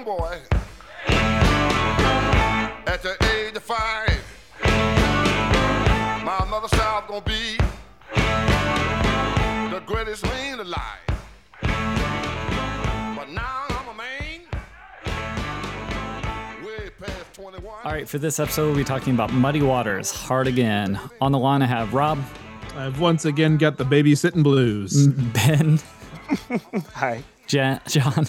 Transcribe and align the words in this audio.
Young 0.00 0.18
boy, 0.18 0.38
at 2.86 3.02
the 3.02 3.16
age 3.34 3.56
of 3.56 3.62
five, 3.62 4.22
my 6.24 6.44
mother 6.48 6.68
said 6.68 6.80
I 6.80 7.00
was 7.00 7.04
gonna 7.08 7.20
be 7.22 7.56
the 9.74 9.80
greatest 9.86 10.24
man 10.24 10.60
alive. 10.60 11.00
But 11.62 13.30
now 13.30 13.66
I'm 13.68 13.88
a 13.88 13.94
man, 13.94 14.40
way 16.64 16.90
past 16.98 17.34
21. 17.34 17.64
All 17.84 17.92
right, 17.92 18.08
for 18.08 18.18
this 18.18 18.38
episode, 18.40 18.66
we'll 18.68 18.76
be 18.76 18.84
talking 18.84 19.14
about 19.14 19.32
Muddy 19.32 19.62
Waters, 19.62 20.10
Hard 20.10 20.46
Again. 20.46 20.98
On 21.20 21.32
the 21.32 21.38
line, 21.38 21.62
I 21.62 21.66
have 21.66 21.94
Rob, 21.94 22.18
I've 22.74 23.00
once 23.00 23.24
again 23.24 23.56
got 23.58 23.76
the 23.76 23.84
babysitting 23.84 24.42
blues. 24.42 25.08
Ben, 25.08 25.78
Hi. 26.94 27.22
Jan, 27.46 27.80
John, 27.88 28.28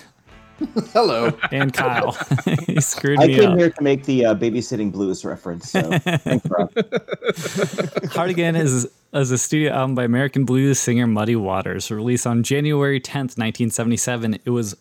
Hello. 0.93 1.31
and 1.51 1.73
Kyle. 1.73 2.11
he 2.67 2.79
screwed 2.81 3.19
I 3.19 3.27
me 3.27 3.35
came 3.35 3.57
here 3.57 3.69
to 3.69 3.83
make 3.83 4.05
the 4.05 4.25
uh, 4.25 4.35
babysitting 4.35 4.91
blues 4.91 5.25
reference. 5.25 5.71
So 5.71 5.81
thanks, 5.99 6.45
Rob. 6.49 6.71
Hard 8.11 8.29
Again 8.29 8.55
is, 8.55 8.89
is 9.13 9.31
a 9.31 9.37
studio 9.37 9.73
album 9.73 9.95
by 9.95 10.03
American 10.03 10.45
blues 10.45 10.79
singer 10.79 11.07
Muddy 11.07 11.35
Waters, 11.35 11.89
released 11.91 12.27
on 12.27 12.43
January 12.43 12.99
10th, 12.99 13.37
1977. 13.37 14.39
It 14.45 14.49
was 14.49 14.75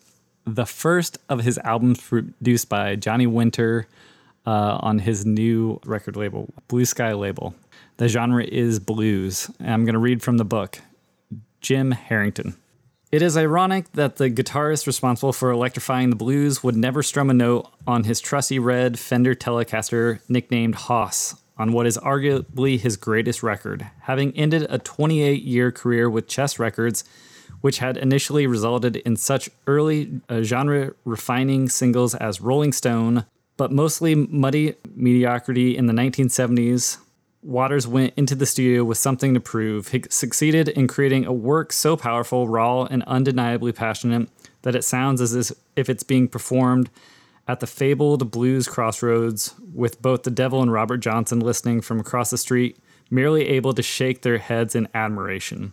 the 0.45 0.67
first 0.67 1.19
of 1.28 1.41
his 1.41 1.59
albums 1.59 2.00
produced 2.00 2.69
by 2.69 2.97
Johnny 2.97 3.27
Winter 3.27 3.87
uh, 4.47 4.78
on 4.81 4.98
his 4.98 5.25
new 5.25 5.81
record 5.84 6.17
label, 6.17 6.48
Blue 6.69 6.84
Sky 6.84 7.12
label. 7.12 7.55
The 7.98 8.09
genre 8.09 8.44
is 8.44 8.81
blues. 8.81 9.50
And 9.59 9.70
I'm 9.70 9.84
going 9.84 9.94
to 9.94 10.00
read 10.00 10.22
from 10.22 10.39
the 10.39 10.44
book 10.44 10.81
Jim 11.61 11.91
Harrington. 11.91 12.56
It 13.12 13.22
is 13.22 13.36
ironic 13.36 13.91
that 13.94 14.16
the 14.16 14.30
guitarist 14.30 14.86
responsible 14.86 15.33
for 15.33 15.50
electrifying 15.50 16.11
the 16.11 16.16
blues 16.16 16.62
would 16.62 16.77
never 16.77 17.03
strum 17.03 17.28
a 17.28 17.34
note 17.34 17.69
on 17.84 18.05
his 18.05 18.20
trusty 18.20 18.61
red 18.61 19.00
Fender 19.00 19.34
Telecaster 19.34 20.20
nicknamed 20.28 20.77
Hoss 20.77 21.34
on 21.58 21.72
what 21.72 21.88
is 21.88 21.98
arguably 21.98 22.78
his 22.78 22.97
greatest 22.97 23.42
record, 23.42 23.91
having 24.03 24.33
ended 24.36 24.64
a 24.70 24.78
28 24.78 25.42
year 25.42 25.72
career 25.72 26.08
with 26.08 26.28
Chess 26.28 26.61
Records, 26.61 27.03
which 27.62 27.78
had 27.78 27.97
initially 27.97 28.47
resulted 28.47 28.94
in 28.94 29.16
such 29.16 29.50
early 29.66 30.20
uh, 30.28 30.42
genre 30.42 30.92
refining 31.05 31.69
singles 31.69 32.15
as 32.15 32.41
Rolling 32.41 32.72
Stone, 32.72 33.26
but 33.56 33.72
mostly 33.72 34.15
muddy 34.15 34.76
mediocrity 34.94 35.76
in 35.76 35.87
the 35.87 35.93
1970s. 35.93 36.99
Waters 37.43 37.87
went 37.89 38.12
into 38.17 38.34
the 38.34 38.45
studio 38.45 38.84
with 38.84 38.99
something 38.99 39.33
to 39.33 39.41
prove. 39.41 39.89
He 39.89 40.03
succeeded 40.11 40.69
in 40.69 40.87
creating 40.87 41.25
a 41.25 41.33
work 41.33 41.73
so 41.73 41.97
powerful, 41.97 42.49
raw, 42.49 42.84
and 42.84 43.03
undeniably 43.05 43.73
passionate 43.73 44.28
that 44.62 44.77
it 44.77 44.84
sounds 44.84 45.23
as 45.23 45.53
if 45.75 45.89
it's 45.89 46.03
being 46.03 46.29
performed 46.29 46.91
at 47.49 47.61
the 47.61 47.67
fabled 47.67 48.31
blues 48.31 48.69
crossroads 48.69 49.55
with 49.75 50.03
both 50.03 50.23
the 50.23 50.31
devil 50.31 50.61
and 50.61 50.73
Robert 50.73 50.99
Johnson 50.99 51.41
listening 51.41 51.81
from 51.81 51.99
across 51.99 52.31
the 52.31 52.39
street, 52.39 52.79
merely 53.11 53.49
able 53.49 53.73
to 53.73 53.83
shake 53.83 54.21
their 54.21 54.39
heads 54.39 54.77
in 54.77 54.87
admiration. 54.95 55.73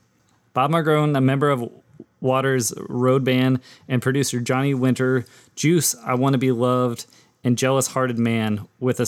Bob 0.53 0.71
Margolin, 0.71 1.15
a 1.15 1.21
member 1.21 1.49
of 1.51 1.69
Waters' 2.19 2.73
road 2.89 3.23
band, 3.23 3.59
and 3.87 4.01
producer 4.01 4.39
Johnny 4.39 4.73
Winter, 4.73 5.25
Juice, 5.55 5.95
I 6.03 6.15
Want 6.15 6.33
to 6.33 6.39
Be 6.39 6.51
Loved, 6.51 7.05
and 7.43 7.57
Jealous 7.57 7.87
Hearted 7.87 8.17
Man, 8.17 8.67
with, 8.79 8.99
a, 8.99 9.07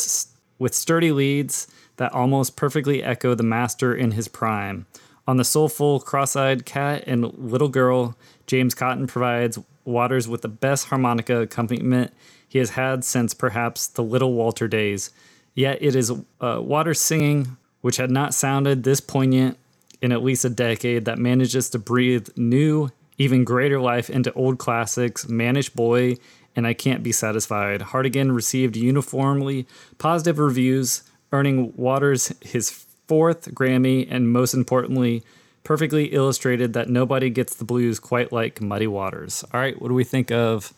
with 0.59 0.75
sturdy 0.75 1.11
leads 1.11 1.67
that 1.99 2.13
almost 2.13 2.55
perfectly 2.55 3.03
echo 3.03 3.35
the 3.35 3.43
master 3.43 3.93
in 3.93 4.11
his 4.11 4.27
prime. 4.27 4.85
On 5.27 5.37
the 5.37 5.43
soulful, 5.43 5.99
cross 5.99 6.35
eyed 6.35 6.65
cat 6.65 7.03
and 7.05 7.33
little 7.37 7.67
girl, 7.67 8.17
James 8.47 8.73
Cotton 8.73 9.05
provides 9.05 9.59
Waters 9.83 10.27
with 10.27 10.41
the 10.41 10.47
best 10.47 10.87
harmonica 10.87 11.41
accompaniment 11.41 12.13
he 12.47 12.57
has 12.59 12.71
had 12.71 13.03
since 13.03 13.33
perhaps 13.33 13.85
the 13.85 14.01
Little 14.01 14.33
Walter 14.33 14.67
days. 14.67 15.11
Yet 15.53 15.77
it 15.81 15.95
is 15.95 16.11
uh, 16.41 16.61
Waters 16.61 16.99
singing, 16.99 17.57
which 17.81 17.97
had 17.97 18.09
not 18.09 18.33
sounded 18.33 18.83
this 18.83 19.01
poignant 19.01 19.57
in 20.01 20.11
at 20.11 20.23
least 20.23 20.45
a 20.45 20.49
decade, 20.49 21.05
that 21.05 21.19
manages 21.19 21.69
to 21.69 21.79
breathe 21.79 22.29
new, 22.37 22.89
even 23.17 23.43
greater 23.43 23.81
life 23.81 24.09
into 24.09 24.31
old 24.33 24.57
classics, 24.57 25.27
Mannish 25.27 25.69
Boy, 25.69 26.15
and 26.55 26.65
I 26.65 26.73
Can't 26.73 27.03
Be 27.03 27.11
Satisfied. 27.11 27.81
Hard 27.81 28.05
Again 28.05 28.31
received 28.31 28.77
uniformly 28.77 29.67
positive 29.97 30.39
reviews, 30.39 31.03
earning 31.31 31.73
Waters 31.75 32.33
his 32.41 32.69
fourth 33.07 33.53
Grammy, 33.53 34.07
and 34.09 34.31
most 34.31 34.53
importantly, 34.53 35.23
perfectly 35.63 36.05
illustrated 36.05 36.73
that 36.73 36.89
nobody 36.89 37.29
gets 37.29 37.55
the 37.55 37.65
blues 37.65 37.99
quite 37.99 38.31
like 38.31 38.61
Muddy 38.61 38.87
Waters. 38.87 39.43
All 39.53 39.59
right, 39.59 39.79
what 39.81 39.87
do 39.89 39.93
we 39.93 40.03
think 40.03 40.31
of 40.31 40.73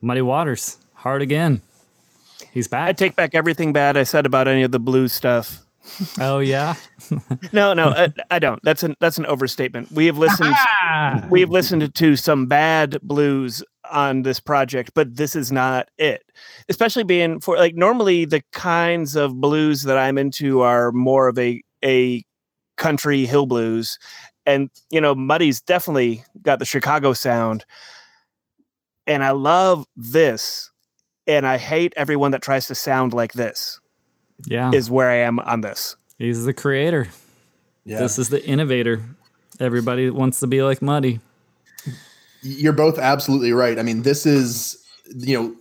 Muddy 0.00 0.22
Waters? 0.22 0.78
Hard 0.94 1.22
Again. 1.22 1.60
He's 2.52 2.68
back. 2.68 2.88
I 2.88 2.92
take 2.92 3.16
back 3.16 3.34
everything 3.34 3.72
bad 3.72 3.96
I 3.96 4.02
said 4.02 4.26
about 4.26 4.48
any 4.48 4.62
of 4.62 4.70
the 4.70 4.78
blues 4.78 5.12
stuff. 5.12 5.60
oh, 6.20 6.38
yeah? 6.38 6.74
No, 7.52 7.74
no, 7.74 7.88
I, 7.88 8.12
I 8.30 8.38
don't. 8.38 8.60
That's 8.62 8.82
an 8.82 8.96
that's 8.98 9.18
an 9.18 9.26
overstatement. 9.26 9.92
We 9.92 10.06
have 10.06 10.18
listened 10.18 10.54
we 11.30 11.40
have 11.40 11.50
listened 11.50 11.94
to 11.94 12.16
some 12.16 12.46
bad 12.46 12.98
blues 13.02 13.62
on 13.90 14.22
this 14.22 14.40
project, 14.40 14.92
but 14.94 15.16
this 15.16 15.36
is 15.36 15.52
not 15.52 15.88
it. 15.98 16.22
Especially 16.68 17.04
being 17.04 17.40
for 17.40 17.56
like 17.56 17.74
normally 17.74 18.24
the 18.24 18.42
kinds 18.52 19.16
of 19.16 19.40
blues 19.40 19.82
that 19.82 19.98
I'm 19.98 20.18
into 20.18 20.60
are 20.60 20.92
more 20.92 21.28
of 21.28 21.38
a 21.38 21.62
a 21.84 22.24
country 22.76 23.26
hill 23.26 23.46
blues. 23.46 23.98
And 24.46 24.70
you 24.90 25.00
know, 25.00 25.14
Muddy's 25.14 25.60
definitely 25.60 26.24
got 26.42 26.58
the 26.58 26.64
Chicago 26.64 27.12
sound. 27.12 27.64
And 29.06 29.22
I 29.22 29.30
love 29.32 29.86
this. 29.96 30.70
And 31.26 31.46
I 31.46 31.56
hate 31.56 31.92
everyone 31.96 32.32
that 32.32 32.42
tries 32.42 32.66
to 32.66 32.74
sound 32.74 33.14
like 33.14 33.32
this. 33.32 33.80
Yeah. 34.46 34.72
Is 34.72 34.90
where 34.90 35.10
I 35.10 35.16
am 35.16 35.38
on 35.38 35.60
this. 35.60 35.96
He's 36.18 36.44
the 36.44 36.52
creator. 36.52 37.08
Yeah. 37.84 38.00
This 38.00 38.18
is 38.18 38.28
the 38.28 38.44
innovator. 38.44 39.02
Everybody 39.60 40.10
wants 40.10 40.40
to 40.40 40.46
be 40.46 40.62
like 40.62 40.82
Muddy. 40.82 41.20
You're 42.44 42.72
both 42.74 42.98
absolutely 42.98 43.52
right. 43.52 43.78
I 43.78 43.82
mean, 43.82 44.02
this 44.02 44.26
is, 44.26 44.76
you 45.16 45.36
know, 45.40 45.56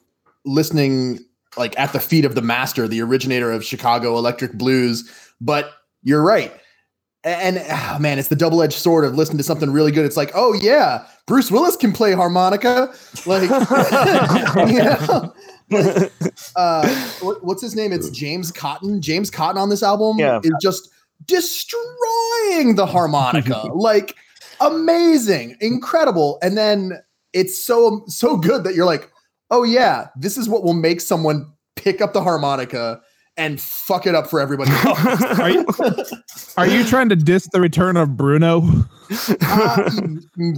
listening 0.45 1.19
like 1.57 1.77
at 1.79 1.93
the 1.93 1.99
feet 1.99 2.25
of 2.25 2.35
the 2.35 2.41
master, 2.41 2.87
the 2.87 3.01
originator 3.01 3.51
of 3.51 3.63
Chicago 3.63 4.17
electric 4.17 4.53
blues. 4.53 5.09
But 5.41 5.71
you're 6.03 6.21
right. 6.23 6.53
And 7.23 7.63
ah, 7.69 7.97
man, 8.01 8.19
it's 8.19 8.27
the 8.27 8.35
double 8.35 8.61
edged 8.61 8.73
sword 8.77 9.05
of 9.05 9.15
listening 9.15 9.37
to 9.37 9.43
something 9.45 9.71
really 9.71 9.91
good. 9.93 10.05
It's 10.05 10.17
like, 10.17 10.31
oh 10.35 10.53
yeah, 10.53 11.05
Bruce 11.25 11.49
Willis 11.49 11.77
can 11.77 11.93
play 11.93 12.11
harmonica. 12.11 12.93
Like, 13.25 13.43
you 14.69 14.83
know? 14.83 15.33
Like, 15.71 16.11
uh, 16.57 16.89
what- 17.21 17.43
what's 17.45 17.61
his 17.61 17.75
name? 17.75 17.93
It's 17.93 18.09
James 18.09 18.51
Cotton. 18.51 19.01
James 19.01 19.29
Cotton 19.29 19.57
on 19.57 19.69
this 19.69 19.81
album 19.83 20.19
Yeah. 20.19 20.41
is 20.43 20.51
just 20.61 20.89
destroying 21.25 22.75
the 22.75 22.85
harmonica. 22.85 23.67
like, 23.73 24.15
amazing, 24.71 25.55
incredible. 25.59 26.37
And 26.41 26.57
then 26.57 26.99
it's 27.33 27.57
so 27.57 28.03
so 28.07 28.37
good 28.37 28.63
that 28.63 28.75
you're 28.75 28.85
like, 28.85 29.11
oh 29.51 29.63
yeah, 29.63 30.07
this 30.15 30.37
is 30.37 30.47
what 30.47 30.63
will 30.63 30.73
make 30.73 31.01
someone 31.01 31.51
pick 31.75 32.01
up 32.01 32.13
the 32.13 32.21
harmonica 32.21 33.01
and 33.35 33.59
fuck 33.59 34.05
it 34.05 34.13
up 34.13 34.27
for 34.27 34.39
everybody. 34.39 34.71
Are 35.41 35.49
you, 35.49 35.65
are 36.55 36.67
you 36.67 36.83
trying 36.83 37.09
to 37.09 37.15
diss 37.15 37.47
the 37.51 37.59
return 37.59 37.97
of 37.97 38.15
Bruno 38.15 38.61
Uh, 39.41 39.89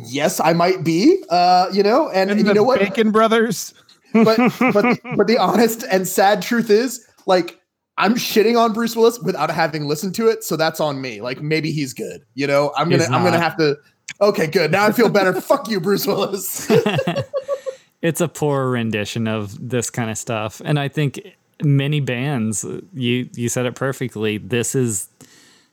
yes, 0.06 0.40
I 0.40 0.54
might 0.54 0.84
be. 0.84 1.24
Uh, 1.30 1.68
you 1.72 1.84
know, 1.84 2.10
and, 2.10 2.30
and 2.30 2.40
and 2.40 2.48
you 2.48 2.54
know 2.54 2.64
what? 2.64 2.80
Bacon 2.80 3.12
Brothers? 3.12 3.74
But 4.14 4.38
but 4.60 5.00
but 5.18 5.28
the 5.28 5.38
honest 5.40 5.84
and 5.92 6.08
sad 6.08 6.42
truth 6.42 6.70
is, 6.70 7.06
like, 7.26 7.60
I'm 7.98 8.16
shitting 8.16 8.58
on 8.58 8.74
Bruce 8.74 8.96
Willis 8.96 9.20
without 9.20 9.52
having 9.52 9.86
listened 9.86 10.16
to 10.16 10.28
it, 10.28 10.44
so 10.44 10.56
that's 10.56 10.80
on 10.80 11.02
me. 11.02 11.22
Like 11.22 11.42
maybe 11.42 11.72
he's 11.72 11.94
good. 11.94 12.22
You 12.34 12.48
know, 12.48 12.74
I'm 12.78 12.90
gonna 12.90 13.06
I'm 13.06 13.24
gonna 13.24 13.40
have 13.40 13.58
to. 13.58 13.78
Okay, 14.22 14.48
good. 14.48 14.72
Now 14.72 14.86
I 14.86 14.92
feel 14.92 15.10
better. 15.10 15.34
Fuck 15.42 15.70
you, 15.70 15.80
Bruce 15.80 16.08
Willis. 16.08 16.72
it's 18.06 18.22
a 18.22 18.28
poor 18.28 18.70
rendition 18.70 19.28
of 19.28 19.70
this 19.70 19.90
kind 19.90 20.12
of 20.12 20.18
stuff 20.18 20.62
and 20.64 20.80
i 20.80 20.88
think 20.88 21.36
many 21.64 22.00
bands 22.00 22.64
you 22.94 23.28
you 23.34 23.50
said 23.50 23.66
it 23.66 23.74
perfectly 23.74 24.38
this 24.38 24.76
is 24.76 25.10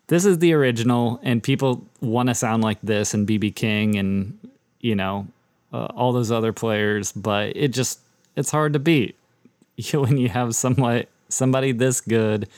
this 0.06 0.24
is 0.24 0.38
the 0.38 0.52
original 0.54 1.20
and 1.22 1.42
people 1.42 1.86
want 2.00 2.30
to 2.30 2.34
sound 2.34 2.62
like 2.62 2.80
this 2.82 3.12
and 3.12 3.28
bb 3.28 3.54
king 3.54 3.96
and 3.96 4.38
you 4.80 4.94
know 4.94 5.26
uh, 5.74 5.86
all 5.94 6.12
those 6.12 6.30
other 6.30 6.54
players 6.54 7.12
but 7.12 7.54
it 7.54 7.68
just 7.68 8.00
it's 8.34 8.50
hard 8.50 8.72
to 8.72 8.78
beat 8.78 9.14
when 9.92 10.16
you 10.16 10.28
have 10.30 10.54
somebody 10.54 11.06
somebody 11.28 11.72
this 11.72 12.00
good 12.00 12.48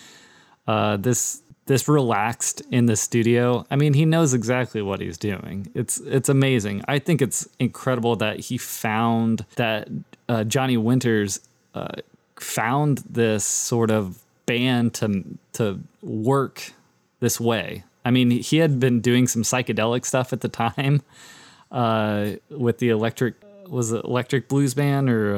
uh 0.69 0.97
this 0.97 1.43
this 1.67 1.89
relaxed 1.89 2.63
in 2.71 2.87
the 2.87 2.97
studio. 2.97 3.67
I 3.71 3.77
mean, 3.77 3.95
he 3.95 4.05
knows 4.05 4.35
exactly 4.35 4.83
what 4.83 5.01
he's 5.01 5.19
doing. 5.19 5.71
It's 5.75 5.99
it's 6.01 6.29
amazing. 6.29 6.83
I 6.89 6.99
think 6.99 7.23
it's 7.23 7.49
incredible 7.59 8.17
that 8.17 8.41
he 8.41 8.59
found 8.59 9.47
that 9.57 9.89
uh, 10.29 10.45
Johnny 10.45 10.77
Winters 10.77 11.41
uh, 11.75 11.97
found 12.37 12.99
this 13.09 13.45
sort 13.45 13.91
of 13.91 14.23
band 14.47 14.95
to 14.95 15.25
to 15.55 15.81
work 16.03 16.73
this 17.21 17.41
way. 17.41 17.85
I 18.05 18.11
mean, 18.11 18.31
he 18.31 18.59
had 18.59 18.79
been 18.79 19.01
doing 19.01 19.27
some 19.27 19.43
psychedelic 19.43 20.05
stuff 20.05 20.33
at 20.35 20.43
the 20.43 20.49
time 20.49 21.03
uh, 21.73 22.33
with 22.51 22.79
the 22.79 22.91
electric 22.91 23.35
was 23.69 23.93
it 23.93 24.05
electric 24.05 24.49
blues 24.49 24.75
band 24.75 25.09
or 25.09 25.37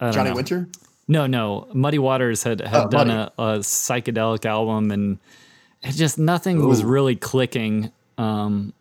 uh, 0.00 0.12
Johnny 0.12 0.30
know. 0.30 0.36
Winter. 0.36 0.68
No, 1.10 1.26
no. 1.26 1.66
Muddy 1.74 1.98
Waters 1.98 2.42
had 2.44 2.60
had 2.60 2.84
Oh, 2.84 2.88
done 2.88 3.10
a, 3.10 3.32
a 3.36 3.58
psychedelic 3.58 4.46
album, 4.46 4.90
and 4.90 5.18
it 5.82 5.92
just 5.92 6.18
nothing 6.18 6.66
was 6.66 6.84
really 6.84 7.16
clicking 7.16 7.90
um, 8.16 8.72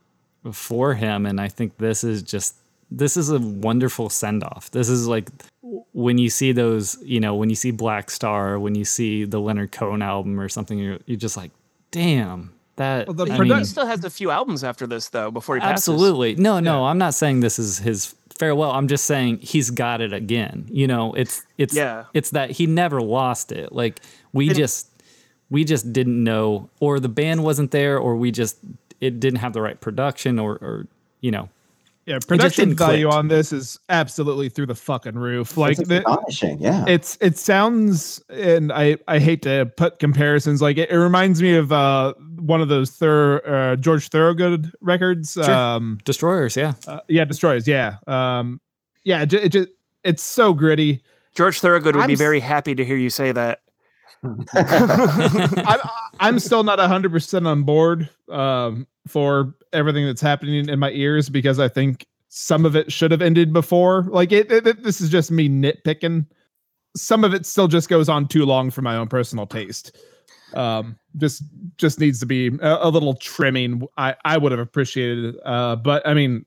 for 0.52 0.94
him. 0.94 1.26
And 1.26 1.42
I 1.42 1.48
think 1.48 1.78
this 1.78 2.04
is 2.04 2.22
just 2.22 2.56
this 2.92 3.18
is 3.18 3.30
a 3.32 3.40
wonderful 3.40 4.10
send 4.10 4.44
off. 4.44 4.70
This 4.72 4.90
is 4.90 5.08
like 5.08 5.30
when 5.94 6.18
you 6.20 6.30
see 6.30 6.52
those, 6.52 6.98
you 7.04 7.20
know, 7.20 7.34
when 7.36 7.50
you 7.50 7.56
see 7.56 7.72
Black 7.72 8.10
Star, 8.12 8.60
when 8.60 8.76
you 8.76 8.86
see 8.86 9.26
the 9.26 9.40
Leonard 9.40 9.72
Cohen 9.72 10.02
album 10.02 10.40
or 10.40 10.50
something, 10.50 10.78
you're, 10.78 11.00
you're 11.08 11.18
just 11.18 11.36
like, 11.38 11.52
damn, 11.92 12.52
that. 12.76 13.08
Well, 13.08 13.14
the 13.26 13.32
I 13.32 13.38
produ- 13.38 13.50
mean, 13.50 13.58
He 13.60 13.66
still 13.66 13.86
has 13.88 14.04
a 14.06 14.10
few 14.10 14.30
albums 14.32 14.64
after 14.64 14.86
this 14.88 15.10
though. 15.10 15.32
Before 15.32 15.56
he 15.56 15.62
passes. 15.62 15.90
Absolutely. 15.90 16.36
No, 16.36 16.60
no, 16.60 16.86
I'm 16.86 16.98
not 17.00 17.14
saying 17.16 17.40
this 17.40 17.58
is 17.60 17.80
his 17.80 18.14
farewell. 18.40 18.72
I'm 18.72 18.88
just 18.88 19.06
saying 19.06 19.40
he's 19.42 19.70
got 19.70 20.02
it 20.02 20.14
again. 20.14 20.68
You 20.72 20.88
know, 20.88 21.14
it's 21.14 21.44
it's 21.58 21.76
Yeah. 21.76 22.06
it's 22.14 22.32
that 22.32 22.50
he 22.52 22.66
never 22.66 23.02
lost 23.02 23.52
it. 23.52 23.72
Like 23.72 24.00
we 24.34 24.50
just 24.50 24.88
we 25.52 25.64
just 25.64 25.92
didn't 25.94 26.24
know 26.24 26.70
or 26.80 27.00
the 27.00 27.10
band 27.10 27.44
wasn't 27.44 27.72
there 27.72 28.00
or 28.00 28.16
we 28.16 28.32
just 28.32 28.58
it 29.02 29.20
didn't 29.20 29.40
have 29.40 29.54
the 29.54 29.62
right 29.62 29.80
production 29.80 30.40
or 30.40 30.54
or 30.54 30.88
you 31.22 31.30
know. 31.32 31.50
Yeah, 32.10 32.18
production 32.28 32.74
value 32.76 33.06
click. 33.06 33.16
on 33.16 33.28
this 33.28 33.54
is 33.54 33.80
absolutely 33.88 34.50
through 34.50 34.66
the 34.66 34.74
fucking 34.74 35.14
roof. 35.14 35.58
Like 35.58 35.78
It's 35.78 35.88
the. 35.88 36.58
Yeah. 36.60 36.84
it's 36.88 37.20
it 37.22 37.38
sounds 37.38 38.20
and 38.30 38.72
I 38.74 38.98
I 39.08 39.20
hate 39.20 39.44
to 39.44 39.72
put 39.78 40.00
comparisons 40.00 40.60
like 40.60 40.80
it, 40.80 40.90
it 40.90 40.98
reminds 40.98 41.40
me 41.40 41.54
of 41.56 41.72
uh 41.72 42.16
one 42.40 42.62
of 42.62 42.68
those 42.68 42.90
Thur 42.90 43.38
uh, 43.46 43.76
George 43.76 44.08
Thorogood 44.10 44.72
records. 44.82 45.38
Um 45.38 46.00
Destroyers, 46.04 46.56
yeah. 46.56 46.74
uh, 46.88 47.02
yeah, 47.08 47.26
Destroyers, 47.26 47.68
yeah. 47.68 47.98
Um 48.08 48.60
yeah, 49.04 49.22
it, 49.22 49.28
ju- 49.28 49.38
it 49.38 49.50
just 49.50 49.70
it's 50.04 50.24
so 50.24 50.54
gritty. 50.54 51.04
George 51.36 51.60
Thorogood 51.60 51.96
would 51.96 52.02
I'm 52.02 52.08
be 52.08 52.16
very 52.16 52.40
happy 52.40 52.74
to 52.74 52.84
hear 52.84 52.98
you 52.98 53.12
say 53.12 53.32
that. 53.34 53.62
I'm 54.54 55.80
I'm 56.20 56.40
still 56.40 56.64
not 56.64 56.80
100% 56.80 57.48
on 57.48 57.64
board 57.64 58.10
um 58.30 58.86
for 59.08 59.54
everything 59.74 60.06
that's 60.06 60.22
happening 60.22 60.68
in 60.68 60.80
my 60.80 60.92
ears 60.92 61.30
because 61.30 61.60
I 61.60 61.68
think 61.68 62.06
some 62.28 62.66
of 62.66 62.76
it 62.76 62.92
should 62.92 63.12
have 63.12 63.22
ended 63.22 63.54
before. 63.54 64.04
Like 64.10 64.32
it, 64.32 64.52
it- 64.52 64.84
this 64.84 65.02
is 65.02 65.10
just 65.10 65.32
me 65.32 65.48
nitpicking. 65.50 66.26
Some 66.96 67.24
of 67.24 67.34
it 67.34 67.46
still 67.46 67.68
just 67.68 67.88
goes 67.90 68.10
on 68.10 68.28
too 68.28 68.46
long 68.46 68.72
for 68.72 68.82
my 68.82 68.96
own 68.96 69.08
personal 69.08 69.48
taste. 69.48 69.98
Um 70.54 70.98
just 71.18 71.44
just 71.78 72.00
needs 72.00 72.20
to 72.20 72.26
be 72.26 72.48
a, 72.62 72.78
a 72.82 72.90
little 72.90 73.14
trimming. 73.16 73.88
I 73.98 74.16
I 74.26 74.38
would 74.38 74.52
have 74.52 74.60
appreciated 74.60 75.36
it. 75.36 75.42
Uh 75.46 75.76
but 75.76 76.06
I 76.08 76.14
mean 76.14 76.46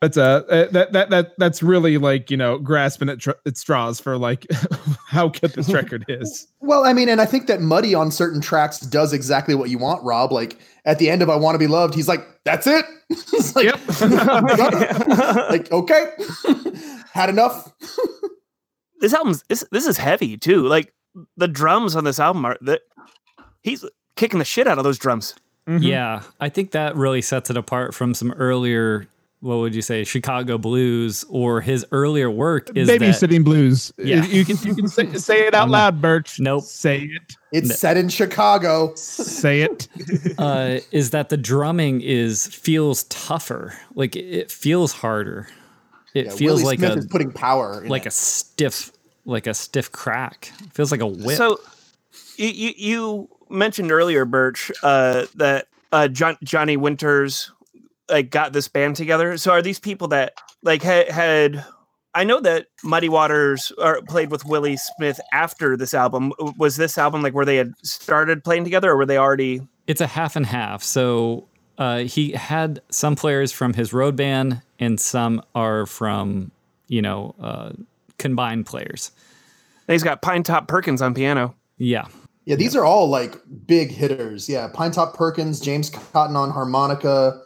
that's 0.00 0.16
a 0.16 0.22
uh, 0.22 0.70
that 0.70 0.92
that 0.92 1.10
that 1.10 1.32
that's 1.38 1.62
really 1.62 1.98
like 1.98 2.30
you 2.30 2.36
know 2.36 2.58
grasping 2.58 3.10
at, 3.10 3.20
tr- 3.20 3.32
at 3.44 3.56
straws 3.58 4.00
for 4.00 4.16
like 4.16 4.46
how 5.06 5.28
good 5.28 5.52
this 5.52 5.68
record 5.70 6.06
is. 6.08 6.46
Well, 6.60 6.84
I 6.84 6.94
mean, 6.94 7.08
and 7.10 7.20
I 7.20 7.26
think 7.26 7.46
that 7.48 7.60
Muddy 7.60 7.94
on 7.94 8.10
certain 8.10 8.40
tracks 8.40 8.80
does 8.80 9.12
exactly 9.12 9.54
what 9.54 9.68
you 9.68 9.76
want, 9.78 10.02
Rob. 10.02 10.32
Like 10.32 10.58
at 10.86 10.98
the 10.98 11.10
end 11.10 11.20
of 11.20 11.28
"I 11.28 11.36
Want 11.36 11.54
to 11.54 11.58
Be 11.58 11.66
Loved," 11.66 11.94
he's 11.94 12.08
like, 12.08 12.26
"That's 12.44 12.66
it." 12.66 12.86
it's 13.10 13.54
like, 13.54 13.66
like 15.50 15.70
okay, 15.70 16.12
had 17.12 17.28
enough. 17.28 17.70
this 19.00 19.12
album's 19.12 19.44
this 19.48 19.64
this 19.70 19.86
is 19.86 19.98
heavy 19.98 20.38
too. 20.38 20.66
Like 20.66 20.94
the 21.36 21.48
drums 21.48 21.94
on 21.94 22.04
this 22.04 22.18
album 22.18 22.46
are 22.46 22.56
that 22.62 22.80
he's 23.62 23.84
kicking 24.16 24.38
the 24.38 24.44
shit 24.46 24.66
out 24.66 24.78
of 24.78 24.84
those 24.84 24.98
drums. 24.98 25.34
Mhm. 25.68 25.82
Yeah, 25.82 26.22
I 26.40 26.48
think 26.48 26.70
that 26.70 26.96
really 26.96 27.20
sets 27.20 27.50
it 27.50 27.56
apart 27.58 27.94
from 27.94 28.14
some 28.14 28.32
earlier 28.32 29.06
what 29.40 29.56
would 29.56 29.74
you 29.74 29.80
say 29.82 30.04
Chicago 30.04 30.58
blues 30.58 31.24
or 31.30 31.60
his 31.62 31.86
earlier 31.92 32.30
work 32.30 32.70
is 32.76 32.88
that 32.88 33.00
babysitting 33.00 33.42
blues. 33.42 33.92
Yeah. 33.96 34.24
you 34.24 34.44
can 34.44 34.56
you 34.66 34.74
can 34.74 34.88
say, 34.88 35.12
say 35.14 35.46
it 35.46 35.54
out 35.54 35.62
I'm 35.64 35.70
loud, 35.70 36.00
Birch. 36.02 36.38
Nope. 36.38 36.64
Say 36.64 37.04
it. 37.04 37.36
It's 37.52 37.78
set 37.78 37.96
in 37.96 38.08
Chicago. 38.10 38.94
Say 38.96 39.62
it. 39.62 39.88
uh, 40.38 40.80
is 40.92 41.10
that 41.10 41.30
the 41.30 41.36
drumming 41.38 42.02
is 42.02 42.46
feels 42.48 43.04
tougher. 43.04 43.74
Like 43.94 44.14
it 44.14 44.50
feels 44.50 44.92
harder. 44.92 45.48
It 46.14 46.26
Yeah, 46.26 46.32
feels 46.32 46.60
Willie 46.60 46.64
like 46.64 46.78
Smith 46.80 46.92
a 46.96 46.98
is 46.98 47.06
putting 47.06 47.32
power. 47.32 47.82
In 47.82 47.88
like 47.88 48.04
a 48.06 48.10
stiff 48.10 48.92
like 49.24 49.46
a 49.46 49.54
stiff 49.54 49.90
crack. 49.90 50.52
feels 50.72 50.90
like 50.92 51.00
a 51.00 51.06
whip. 51.06 51.36
So 51.38 51.58
you, 52.36 52.48
you 52.48 52.72
you 52.76 53.28
mentioned 53.48 53.90
earlier, 53.90 54.24
Birch, 54.26 54.70
uh, 54.82 55.26
that 55.36 55.68
uh, 55.92 56.08
John, 56.08 56.36
Johnny 56.44 56.76
Winters 56.76 57.50
like 58.10 58.30
got 58.30 58.52
this 58.52 58.68
band 58.68 58.96
together. 58.96 59.36
So 59.36 59.52
are 59.52 59.62
these 59.62 59.78
people 59.78 60.08
that 60.08 60.34
like 60.62 60.82
had, 60.82 61.08
had 61.08 61.64
I 62.14 62.24
know 62.24 62.40
that 62.40 62.66
Muddy 62.82 63.08
Waters 63.08 63.72
or 63.78 64.02
played 64.02 64.30
with 64.30 64.44
Willie 64.44 64.76
Smith 64.76 65.20
after 65.32 65.76
this 65.76 65.94
album. 65.94 66.32
Was 66.58 66.76
this 66.76 66.98
album 66.98 67.22
like 67.22 67.34
where 67.34 67.44
they 67.44 67.56
had 67.56 67.72
started 67.82 68.42
playing 68.42 68.64
together, 68.64 68.90
or 68.90 68.96
were 68.96 69.06
they 69.06 69.18
already? 69.18 69.60
it's 69.90 70.00
a 70.00 70.06
half 70.06 70.36
and 70.36 70.46
half. 70.46 70.84
So 70.84 71.48
uh, 71.76 71.98
he 71.98 72.30
had 72.30 72.80
some 72.90 73.16
players 73.16 73.50
from 73.50 73.74
his 73.74 73.92
road 73.92 74.14
band, 74.14 74.62
and 74.78 75.00
some 75.00 75.42
are 75.54 75.84
from 75.84 76.52
you 76.86 77.02
know 77.02 77.34
uh, 77.40 77.70
combined 78.18 78.66
players. 78.66 79.10
And 79.88 79.94
he's 79.94 80.04
got 80.04 80.22
Pinetop 80.22 80.68
Perkins 80.68 81.02
on 81.02 81.12
piano. 81.12 81.56
Yeah, 81.76 82.06
yeah, 82.44 82.54
these 82.54 82.76
are 82.76 82.84
all 82.84 83.08
like 83.08 83.36
big 83.66 83.90
hitters. 83.90 84.48
Yeah, 84.48 84.68
Pinetop 84.72 85.14
Perkins, 85.14 85.58
James 85.58 85.90
Cotton 85.90 86.36
on 86.36 86.50
harmonica, 86.50 87.42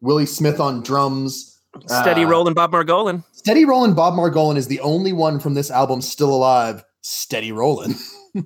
Willie 0.00 0.26
Smith 0.26 0.60
on 0.60 0.82
drums. 0.82 1.60
Steady 1.86 2.24
Uh, 2.24 2.28
rolling 2.28 2.54
Bob 2.54 2.72
Margolin. 2.72 3.22
Steady 3.32 3.64
Rollin' 3.64 3.94
Bob 3.94 4.14
Margolin 4.14 4.56
is 4.56 4.66
the 4.66 4.80
only 4.80 5.12
one 5.12 5.38
from 5.38 5.54
this 5.54 5.70
album 5.70 6.00
still 6.00 6.34
alive. 6.34 6.84
Steady 7.02 7.52
Rollin'. 7.52 7.94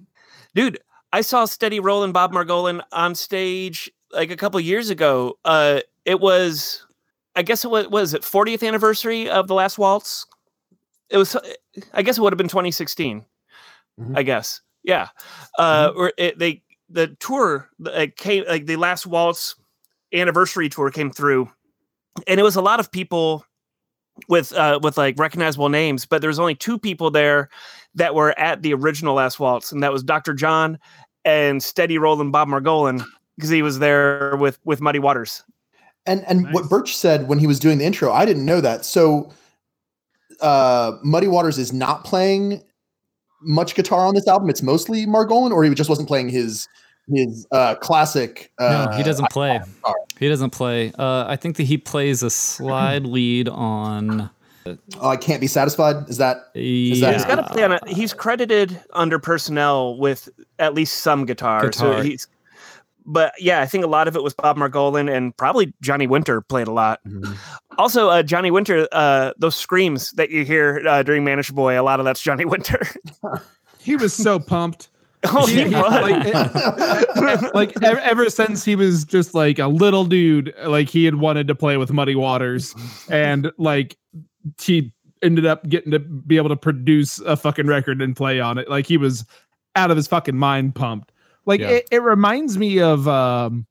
dude 0.55 0.79
i 1.15 1.23
saw 1.23 1.47
steady 1.47 1.81
rolling 1.81 2.13
bob 2.13 2.31
margolin 2.33 2.83
on 2.93 3.15
stage 3.15 3.91
like 4.13 4.31
a 4.31 4.37
couple 4.37 4.61
years 4.61 4.91
ago 4.91 5.39
uh 5.47 5.81
it 6.05 6.21
was 6.21 6.87
i 7.35 7.43
guess 7.43 7.65
it 7.65 7.71
was 7.71 7.89
was 7.89 8.13
it 8.13 8.21
40th 8.23 8.67
anniversary 8.67 9.31
of 9.31 9.49
the 9.49 9.55
last 9.55 9.79
waltz 9.79 10.27
it 11.09 11.17
was 11.17 11.35
i 11.95 12.03
guess 12.03 12.19
it 12.19 12.21
would 12.21 12.33
have 12.35 12.39
been 12.39 12.49
2016 12.49 13.25
Mhm. 13.99 14.17
i 14.17 14.23
guess 14.23 14.61
yeah 14.85 15.09
uh 15.59 15.91
or 15.97 16.13
it, 16.19 16.39
they 16.39 16.63
the 16.91 17.09
tour 17.19 17.69
like 17.79 18.17
came 18.17 18.45
like 18.47 18.67
the 18.67 18.77
last 18.77 19.07
waltz 19.07 19.55
anniversary 20.15 20.69
tour 20.69 20.91
came 20.91 21.11
through 21.11 21.51
and 22.27 22.39
it 22.39 22.43
was 22.43 22.57
a 22.57 22.63
lot 22.63 22.81
of 22.81 22.91
people 22.91 23.45
with 24.29 24.53
uh 24.53 24.79
with 24.83 24.99
like 24.99 25.19
recognizable 25.19 25.69
names 25.69 26.05
but 26.05 26.21
there 26.21 26.29
was 26.29 26.39
only 26.39 26.55
two 26.55 26.79
people 26.79 27.11
there 27.11 27.49
that 27.95 28.15
were 28.15 28.39
at 28.39 28.63
the 28.63 28.75
original 28.75 29.15
Last 29.15 29.39
Waltz, 29.39 29.73
and 29.73 29.83
that 29.83 29.93
was 29.93 30.03
Dr. 30.03 30.35
John 30.35 30.79
and 31.25 31.63
Steady 31.63 31.99
Rolling 31.99 32.31
Bob 32.31 32.49
Margolin 32.49 33.05
because 33.37 33.51
he 33.51 33.63
was 33.63 33.79
there 33.79 34.37
with 34.37 34.59
with 34.65 34.81
Muddy 34.81 34.99
Waters. 34.99 35.43
And 36.07 36.25
and 36.27 36.53
what 36.53 36.69
Birch 36.69 36.97
said 36.97 37.29
when 37.29 37.39
he 37.39 37.47
was 37.47 37.61
doing 37.61 37.79
the 37.79 37.85
intro, 37.85 38.13
I 38.13 38.25
didn't 38.25 38.45
know 38.45 38.61
that. 38.61 38.85
So 38.85 39.33
uh 40.41 40.93
Muddy 41.05 41.29
Waters 41.29 41.59
is 41.59 41.73
not 41.73 42.05
playing 42.05 42.63
much 43.43 43.75
guitar 43.75 44.07
on 44.07 44.15
this 44.15 44.27
album. 44.27 44.49
It's 44.51 44.63
mostly 44.63 45.07
Margolin, 45.07 45.53
or 45.53 45.65
he 45.65 45.75
just 45.75 45.91
wasn't 45.91 46.09
playing 46.09 46.29
his 46.29 46.69
his 47.15 47.47
uh 47.53 47.75
classic 47.77 48.53
uh 48.59 48.87
no, 48.91 48.97
he 48.97 49.03
doesn't 49.03 49.31
play. 49.31 49.61
He 50.19 50.29
doesn't 50.29 50.51
play. 50.51 50.93
Uh, 50.99 51.25
I 51.27 51.37
think 51.37 51.57
that 51.57 51.65
he 51.65 51.79
plays 51.79 52.23
a 52.23 52.31
slide 52.31 53.05
lead 53.07 53.49
on 53.49 54.31
Oh, 55.01 55.09
I 55.09 55.17
can't 55.17 55.41
be 55.41 55.49
satisfied. 55.49 56.09
Is 56.09 56.19
that 56.19 56.37
Yeah, 56.55 57.01
that- 57.01 57.15
He's 57.15 57.25
got 57.25 57.35
to 57.35 57.53
play 57.53 57.65
on 57.65 57.73
a. 57.73 57.81
He's 57.89 58.13
credited 58.13 58.81
under 58.93 59.19
personnel 59.19 59.99
with 59.99 60.29
at 60.61 60.73
least 60.73 60.99
some 60.99 61.27
guitar. 61.27 61.63
Guitar. 61.67 61.97
So 61.97 62.03
he's. 62.03 62.29
But 63.05 63.33
yeah, 63.41 63.61
I 63.61 63.67
think 63.67 63.83
a 63.83 63.89
lot 63.89 64.07
of 64.07 64.15
it 64.15 64.23
was 64.23 64.33
Bob 64.35 64.57
Margolin 64.57 65.13
and 65.13 65.37
probably 65.37 65.75
Johnny 65.83 66.07
Winter 66.07 66.41
played 66.41 66.69
a 66.69 66.73
lot. 66.73 67.01
Also, 67.77 68.09
uh, 68.09 68.23
Johnny 68.23 68.53
Winter, 68.53 68.87
uh, 68.93 69.33
those 69.37 69.57
screams 69.57 70.13
that 70.13 70.31
you 70.31 70.45
hear 70.45 70.81
uh, 70.87 71.03
during 71.03 71.25
Mannish 71.25 71.51
Boy, 71.51 71.81
a 71.81 71.83
lot 71.83 71.99
of 71.99 72.05
that's 72.05 72.21
Johnny 72.23 72.45
Winter. 72.45 72.87
He 73.81 73.97
was 73.97 74.15
so 74.15 74.39
pumped. 74.39 74.91
Oh, 75.25 75.47
he 75.47 75.65
was. 75.65 75.73
like, 77.15 77.55
like 77.55 77.83
ever, 77.83 78.01
ever 78.01 78.31
since 78.31 78.65
he 78.65 78.77
was 78.77 79.05
just 79.05 79.35
like 79.35 79.59
a 79.59 79.69
little 79.69 80.05
dude, 80.05 80.55
like 80.65 80.89
he 80.89 81.05
had 81.05 81.17
wanted 81.17 81.49
to 81.49 81.55
play 81.55 81.77
with 81.77 81.93
Muddy 81.93 82.15
Waters, 82.15 82.75
and 83.09 83.51
like 83.59 83.97
he 84.61 84.93
ended 85.23 85.47
up 85.47 85.69
getting 85.69 85.93
to 85.93 85.99
be 86.01 86.37
able 86.37 86.49
to 86.49 86.57
produce 86.57 87.19
a 87.21 87.37
fucking 87.37 87.67
record 87.67 88.03
and 88.03 88.17
play 88.17 88.41
on 88.41 88.59
it. 88.59 88.69
Like 88.69 88.87
he 88.87 88.97
was 88.97 89.25
out 89.77 89.91
of 89.91 89.97
his 89.97 90.09
fucking 90.09 90.37
mind 90.37 90.75
pumped. 90.75 91.13
Like 91.47 91.61
Yeah. 91.61 91.69
it, 91.71 91.89
it 91.91 92.03
reminds 92.03 92.59
me 92.59 92.81
of 92.81 93.07
um 93.09 93.67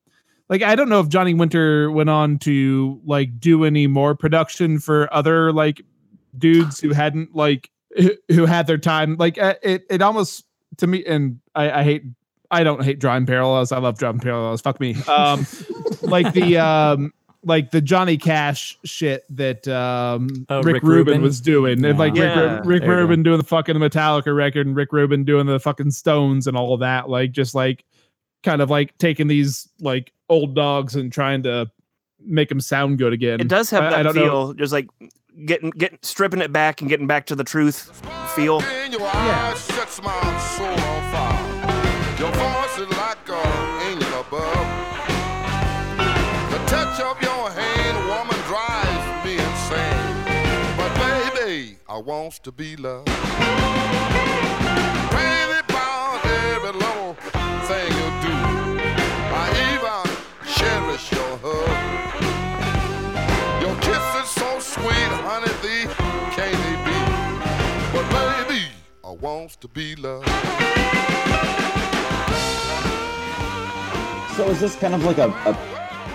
like 0.49 0.61
I 0.61 0.75
don't 0.75 0.89
know 0.89 0.99
if 1.01 1.09
Johnny 1.09 1.33
Winter 1.33 1.91
went 1.91 2.09
on 2.09 2.37
to 2.39 2.99
like 3.05 3.39
do 3.39 3.65
any 3.65 3.87
more 3.87 4.15
production 4.15 4.79
for 4.79 5.13
other 5.13 5.51
like 5.53 5.81
dudes 6.37 6.79
who 6.79 6.93
hadn't 6.93 7.35
like 7.35 7.69
who- 7.97 8.15
who 8.29 8.45
had 8.45 8.67
their 8.67 8.77
time. 8.77 9.15
Like 9.17 9.37
uh, 9.37 9.55
it 9.61 9.83
it 9.89 10.01
almost 10.01 10.45
to 10.77 10.87
me 10.87 11.03
and 11.05 11.39
I, 11.55 11.79
I 11.79 11.83
hate 11.83 12.03
I 12.49 12.63
don't 12.63 12.83
hate 12.83 12.99
drawing 12.99 13.25
parallels. 13.25 13.71
I 13.71 13.77
love 13.79 13.97
drawing 13.97 14.19
parallels. 14.19 14.61
Fuck 14.61 14.79
me. 14.79 14.95
Um 15.07 15.45
like 16.01 16.33
the 16.33 16.57
um 16.63 17.13
like 17.43 17.71
the 17.71 17.81
Johnny 17.81 18.17
Cash 18.17 18.77
shit 18.85 19.23
that 19.35 19.67
um 19.67 20.45
Oh, 20.49 20.61
Rick, 20.61 20.75
Rick 20.75 20.83
Rubin, 20.83 21.05
Rubin? 21.13 21.21
was 21.21 21.41
doing. 21.41 21.83
And 21.85 21.97
like 21.97 22.15
Yeah. 22.15 22.57
Rick, 22.57 22.65
Rick 22.65 22.81
There 22.81 22.95
go. 22.95 23.01
Rubin 23.01 23.23
doing 23.23 23.37
the 23.37 23.43
fucking 23.45 23.75
Metallica 23.77 24.35
record 24.35 24.67
and 24.67 24.75
Rick 24.75 24.91
Rubin 24.93 25.23
doing 25.23 25.45
the 25.47 25.59
fucking 25.59 25.91
Stones 25.91 26.47
and 26.47 26.55
all 26.57 26.73
of 26.73 26.81
that. 26.81 27.09
Like 27.09 27.31
just 27.31 27.55
like 27.55 27.83
kind 28.43 28.61
of 28.61 28.69
like 28.69 28.97
taking 28.97 29.27
these 29.27 29.69
like 29.79 30.11
old 30.29 30.55
dogs 30.55 30.95
and 30.95 31.11
trying 31.11 31.43
to 31.43 31.69
make 32.25 32.49
them 32.49 32.59
sound 32.61 32.97
good 32.97 33.13
again. 33.13 33.39
it 33.39 33.47
does 33.47 33.69
have 33.69 33.83
I- 33.83 33.87
I 33.87 33.89
that 33.97 34.03
don't 34.03 34.15
know. 34.15 34.21
feel, 34.21 34.53
just 34.53 34.73
like 34.73 34.87
getting 35.45 35.69
getting 35.71 35.99
stripping 36.01 36.41
it 36.41 36.51
back 36.51 36.81
and 36.81 36.89
getting 36.89 37.07
back 37.07 37.25
to 37.27 37.35
the 37.35 37.43
truth 37.43 37.89
feel. 38.35 38.61
In 38.85 38.91
your 38.91 39.07
eyes 39.13 39.59
sets 39.59 40.01
my 40.01 40.37
soul 40.57 40.67
on 40.67 41.01
wants 69.21 69.55
to 69.57 69.67
be 69.67 69.95
loved. 69.95 70.27
So 74.35 74.49
is 74.49 74.59
this 74.59 74.75
kind 74.75 74.95
of 74.95 75.03
like 75.03 75.19
a, 75.19 75.29
a 75.45 75.53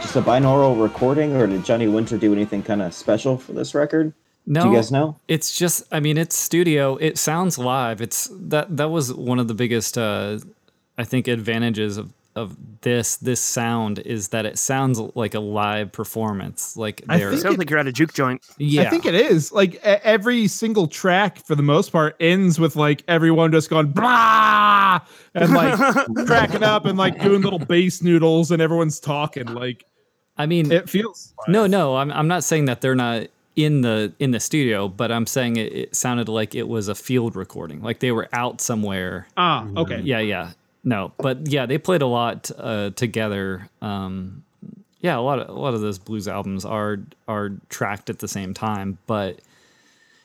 just 0.02 0.16
a 0.16 0.22
binaural 0.22 0.80
recording, 0.80 1.36
or 1.36 1.46
did 1.46 1.64
Johnny 1.64 1.86
Winter 1.86 2.18
do 2.18 2.32
anything 2.32 2.62
kind 2.62 2.82
of 2.82 2.92
special 2.92 3.38
for 3.38 3.52
this 3.52 3.74
record? 3.74 4.12
No, 4.46 4.62
Do 4.62 4.70
you 4.70 4.74
guys 4.76 4.92
know? 4.92 5.16
It's 5.28 5.56
just, 5.56 5.82
I 5.90 6.00
mean, 6.00 6.18
it's 6.18 6.36
studio. 6.36 6.96
It 6.96 7.18
sounds 7.18 7.58
live. 7.58 8.00
It's 8.00 8.28
that 8.32 8.76
that 8.76 8.90
was 8.90 9.12
one 9.12 9.38
of 9.38 9.48
the 9.48 9.54
biggest, 9.54 9.96
uh, 9.98 10.38
I 10.98 11.04
think, 11.04 11.28
advantages 11.28 11.96
of 11.96 12.12
of 12.36 12.56
this 12.82 13.16
this 13.16 13.40
sound 13.40 13.98
is 14.00 14.28
that 14.28 14.46
it 14.46 14.58
sounds 14.58 15.00
like 15.14 15.34
a 15.34 15.40
live 15.40 15.90
performance. 15.90 16.76
Like 16.76 17.02
I 17.08 17.18
they're 17.18 17.30
think 17.30 17.42
Sounds 17.42 17.58
like 17.58 17.70
you're 17.70 17.78
at 17.78 17.86
a 17.86 17.92
juke 17.92 18.12
joint. 18.12 18.44
yeah, 18.58 18.82
I 18.82 18.90
think 18.90 19.06
it 19.06 19.14
is. 19.14 19.50
Like 19.50 19.76
every 19.84 20.46
single 20.46 20.86
track, 20.86 21.38
for 21.38 21.54
the 21.54 21.62
most 21.62 21.90
part, 21.90 22.14
ends 22.20 22.60
with 22.60 22.76
like 22.76 23.02
everyone 23.08 23.50
just 23.50 23.70
going 23.70 23.88
blah 23.88 25.00
and 25.34 25.52
like 25.52 25.74
cracking 26.26 26.62
up 26.62 26.84
and 26.84 26.96
like 26.98 27.20
doing 27.20 27.42
little 27.42 27.58
bass 27.58 28.02
noodles 28.02 28.50
and 28.50 28.60
everyone's 28.62 29.00
talking. 29.00 29.46
Like 29.46 29.84
I 30.36 30.46
mean, 30.46 30.70
it 30.70 30.88
feels. 30.88 31.32
no, 31.48 31.66
no, 31.66 31.96
I'm 31.96 32.12
I'm 32.12 32.28
not 32.28 32.44
saying 32.44 32.66
that 32.66 32.82
they're 32.82 32.94
not 32.94 33.28
in 33.56 33.80
the 33.80 34.12
in 34.18 34.32
the 34.32 34.40
studio, 34.40 34.86
but 34.86 35.10
I'm 35.10 35.26
saying 35.26 35.56
it, 35.56 35.72
it 35.72 35.96
sounded 35.96 36.28
like 36.28 36.54
it 36.54 36.68
was 36.68 36.88
a 36.88 36.94
field 36.94 37.34
recording, 37.34 37.80
like 37.82 38.00
they 38.00 38.12
were 38.12 38.28
out 38.34 38.60
somewhere. 38.60 39.26
Ah, 39.38 39.66
okay. 39.76 40.00
Yeah, 40.00 40.20
yeah. 40.20 40.50
No, 40.86 41.12
but 41.18 41.48
yeah, 41.48 41.66
they 41.66 41.76
played 41.78 42.00
a 42.00 42.06
lot 42.06 42.50
uh, 42.56 42.90
together. 42.90 43.68
Um, 43.82 44.44
yeah, 45.00 45.18
a 45.18 45.20
lot 45.20 45.40
of 45.40 45.48
a 45.48 45.52
lot 45.60 45.74
of 45.74 45.80
those 45.82 45.98
blues 45.98 46.26
albums 46.28 46.64
are 46.64 47.00
are 47.28 47.50
tracked 47.68 48.08
at 48.08 48.20
the 48.20 48.28
same 48.28 48.54
time, 48.54 48.96
but 49.06 49.40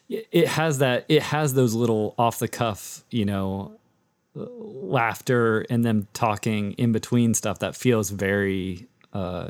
it 0.08 0.48
has 0.48 0.77
that 0.77 1.06
it 1.10 1.24
has 1.24 1.53
those 1.56 1.74
little 1.74 2.13
off 2.18 2.39
the 2.39 2.48
cuff, 2.48 3.03
you 3.10 3.25
know, 3.25 3.74
laughter 4.36 5.62
and 5.70 5.84
them 5.84 6.08
talking 6.13 6.74
in 6.74 6.91
between 6.91 7.34
stuff 7.34 7.60
that 7.60 7.75
feels 7.75 8.10
very 8.10 8.88
uh 9.13 9.50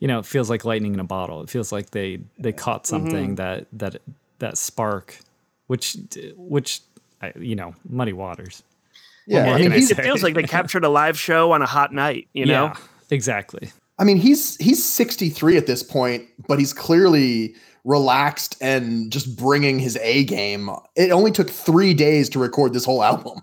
you 0.00 0.06
know, 0.06 0.20
it 0.20 0.26
feels 0.26 0.48
like 0.48 0.64
lightning 0.64 0.94
in 0.94 1.00
a 1.00 1.04
bottle. 1.04 1.42
It 1.42 1.50
feels 1.50 1.72
like 1.72 1.90
they 1.90 2.20
they 2.38 2.52
caught 2.52 2.86
something 2.86 3.34
that 3.36 3.66
that 3.72 3.96
that 4.38 4.56
spark 4.58 5.18
which 5.66 5.96
which 6.36 6.80
I- 7.20 7.32
you 7.38 7.56
know, 7.56 7.74
muddy 7.88 8.12
waters. 8.12 8.62
Yeah, 9.28 9.44
more 9.44 9.54
I 9.54 9.58
mean 9.58 9.72
he's? 9.72 9.90
It 9.90 9.96
feels 9.98 10.22
like 10.22 10.34
they 10.34 10.42
captured 10.58 10.84
a 10.84 10.88
live 10.88 11.18
show 11.18 11.52
on 11.52 11.62
a 11.62 11.66
hot 11.66 11.92
night. 11.92 12.28
You 12.32 12.46
know. 12.46 12.64
Yeah, 12.66 12.76
exactly. 13.10 13.70
I 13.98 14.04
mean, 14.04 14.16
he's 14.16 14.56
he's 14.56 14.84
63 14.84 15.56
at 15.56 15.66
this 15.66 15.82
point, 15.82 16.24
but 16.46 16.58
he's 16.58 16.72
clearly 16.72 17.54
relaxed 17.84 18.56
and 18.60 19.10
just 19.10 19.36
bringing 19.36 19.78
his 19.78 19.96
A 20.02 20.24
game. 20.24 20.70
It 20.96 21.10
only 21.10 21.30
took 21.30 21.48
three 21.50 21.94
days 21.94 22.28
to 22.30 22.38
record 22.38 22.72
this 22.72 22.84
whole 22.84 23.02
album, 23.12 23.40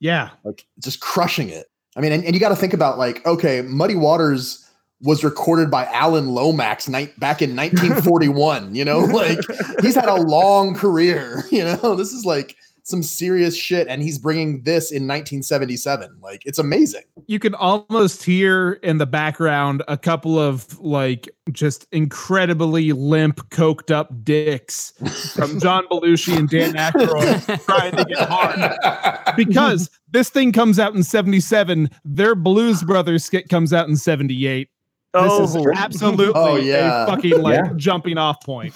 Yeah. 0.00 0.30
like 0.44 0.64
just 0.82 1.00
crushing 1.00 1.48
it. 1.48 1.66
I 1.96 2.00
mean, 2.00 2.12
and, 2.12 2.24
and 2.24 2.32
you 2.34 2.40
got 2.40 2.50
to 2.50 2.56
think 2.56 2.74
about 2.74 2.96
like, 2.98 3.24
okay, 3.26 3.62
Muddy 3.62 3.96
Waters 3.96 4.64
was 5.00 5.24
recorded 5.24 5.70
by 5.70 5.84
Alan 5.86 6.28
Lomax 6.28 6.88
ni- 6.88 7.12
back 7.18 7.42
in 7.42 7.50
1941. 7.56 8.74
you 8.74 8.84
know, 8.84 9.00
like 9.00 9.38
he's 9.82 9.94
had 9.96 10.08
a 10.08 10.14
long 10.14 10.74
career. 10.74 11.44
You 11.50 11.64
know, 11.64 11.94
this 11.96 12.12
is 12.12 12.24
like 12.24 12.56
some 12.88 13.02
serious 13.02 13.54
shit, 13.54 13.86
and 13.88 14.02
he's 14.02 14.18
bringing 14.18 14.62
this 14.62 14.90
in 14.90 15.02
1977. 15.06 16.18
Like, 16.22 16.42
it's 16.46 16.58
amazing. 16.58 17.02
You 17.26 17.38
can 17.38 17.54
almost 17.54 18.22
hear 18.24 18.72
in 18.82 18.96
the 18.98 19.06
background 19.06 19.82
a 19.88 19.96
couple 19.98 20.38
of 20.38 20.78
like 20.80 21.28
just 21.52 21.86
incredibly 21.92 22.92
limp, 22.92 23.36
coked 23.50 23.90
up 23.90 24.24
dicks 24.24 24.92
from 25.34 25.60
John 25.60 25.86
Belushi 25.88 26.36
and 26.38 26.48
Dan 26.48 26.72
Aykroyd 26.74 27.64
trying 27.66 27.94
to 27.96 28.04
get 28.04 28.18
hard. 28.28 29.36
Because 29.36 29.90
this 30.10 30.30
thing 30.30 30.52
comes 30.52 30.78
out 30.78 30.94
in 30.94 31.02
77, 31.02 31.90
their 32.04 32.34
Blues 32.34 32.82
Brothers 32.82 33.24
skit 33.24 33.48
comes 33.48 33.72
out 33.72 33.88
in 33.88 33.96
78. 33.96 34.68
Oh, 35.14 35.40
This 35.40 35.50
is 35.50 35.56
oh. 35.56 35.72
absolutely 35.74 36.32
Oh, 36.34 36.56
yeah. 36.56 37.04
a 37.04 37.06
fucking 37.06 37.40
like 37.42 37.54
Yeah. 37.56 37.72
jumping 37.76 38.18
off 38.18 38.42
point. 38.42 38.74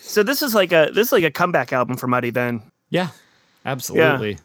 so 0.00 0.22
this 0.22 0.42
is 0.42 0.54
like 0.54 0.72
a 0.72 0.90
this 0.94 1.08
is 1.08 1.12
like 1.12 1.24
a 1.24 1.30
comeback 1.30 1.72
album 1.72 1.96
for 1.96 2.06
Muddy. 2.06 2.30
Then 2.30 2.62
Yeah, 2.90 3.08
absolutely. 3.64 4.38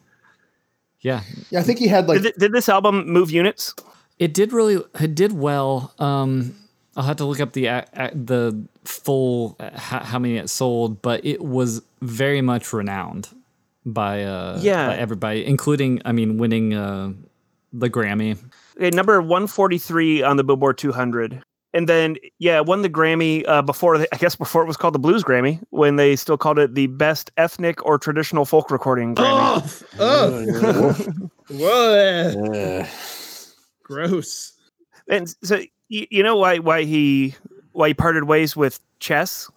Yeah. 1.00 1.22
Yeah, 1.50 1.60
I 1.60 1.62
think 1.62 1.78
he 1.78 1.88
had 1.88 2.08
like 2.08 2.22
did, 2.22 2.34
did 2.38 2.52
this 2.52 2.68
album 2.68 3.08
move 3.08 3.30
units? 3.30 3.74
It 4.18 4.32
did 4.34 4.52
really, 4.52 4.82
it 4.98 5.14
did 5.14 5.32
well. 5.32 5.92
Um, 5.98 6.54
I'll 6.96 7.04
have 7.04 7.16
to 7.16 7.24
look 7.26 7.38
up 7.40 7.52
the 7.52 7.66
a- 7.66 7.86
a- 7.92 8.14
the 8.14 8.64
full 8.84 9.56
uh, 9.60 9.70
how, 9.78 10.00
how 10.00 10.18
many 10.18 10.36
it 10.38 10.48
sold, 10.48 11.02
but 11.02 11.24
it 11.24 11.42
was 11.42 11.82
very 12.00 12.40
much 12.40 12.72
renowned 12.72 13.28
by 13.84 14.24
uh 14.24 14.58
Yeah. 14.62 14.88
by 14.88 14.96
everybody, 14.96 15.44
including 15.46 16.00
I 16.04 16.12
mean 16.12 16.38
winning 16.38 16.72
uh 16.74 17.12
the 17.72 17.90
Grammy. 17.90 18.38
Okay, 18.76 18.90
number 18.90 19.20
143 19.20 20.22
on 20.22 20.36
the 20.38 20.44
Billboard 20.44 20.78
200. 20.78 21.42
And 21.76 21.86
then, 21.86 22.16
yeah, 22.38 22.60
won 22.60 22.80
the 22.80 22.88
Grammy 22.88 23.46
uh, 23.46 23.60
before, 23.60 23.98
the, 23.98 24.08
I 24.10 24.16
guess 24.16 24.34
before 24.34 24.62
it 24.62 24.66
was 24.66 24.78
called 24.78 24.94
the 24.94 24.98
Blues 24.98 25.22
Grammy, 25.22 25.60
when 25.68 25.96
they 25.96 26.16
still 26.16 26.38
called 26.38 26.58
it 26.58 26.74
the 26.74 26.86
Best 26.86 27.30
Ethnic 27.36 27.84
or 27.84 27.98
Traditional 27.98 28.46
Folk 28.46 28.70
Recording 28.70 29.14
Grammy. 29.14 29.60
Whoa, 31.50 32.82
uh, 32.82 32.86
gross. 33.82 34.54
And 35.10 35.28
so, 35.44 35.60
you, 35.90 36.06
you 36.10 36.22
know 36.22 36.36
why 36.36 36.60
why 36.60 36.84
he 36.84 37.34
why 37.72 37.88
he 37.88 37.94
parted 37.94 38.24
ways 38.24 38.56
with 38.56 38.80
Chess? 39.00 39.50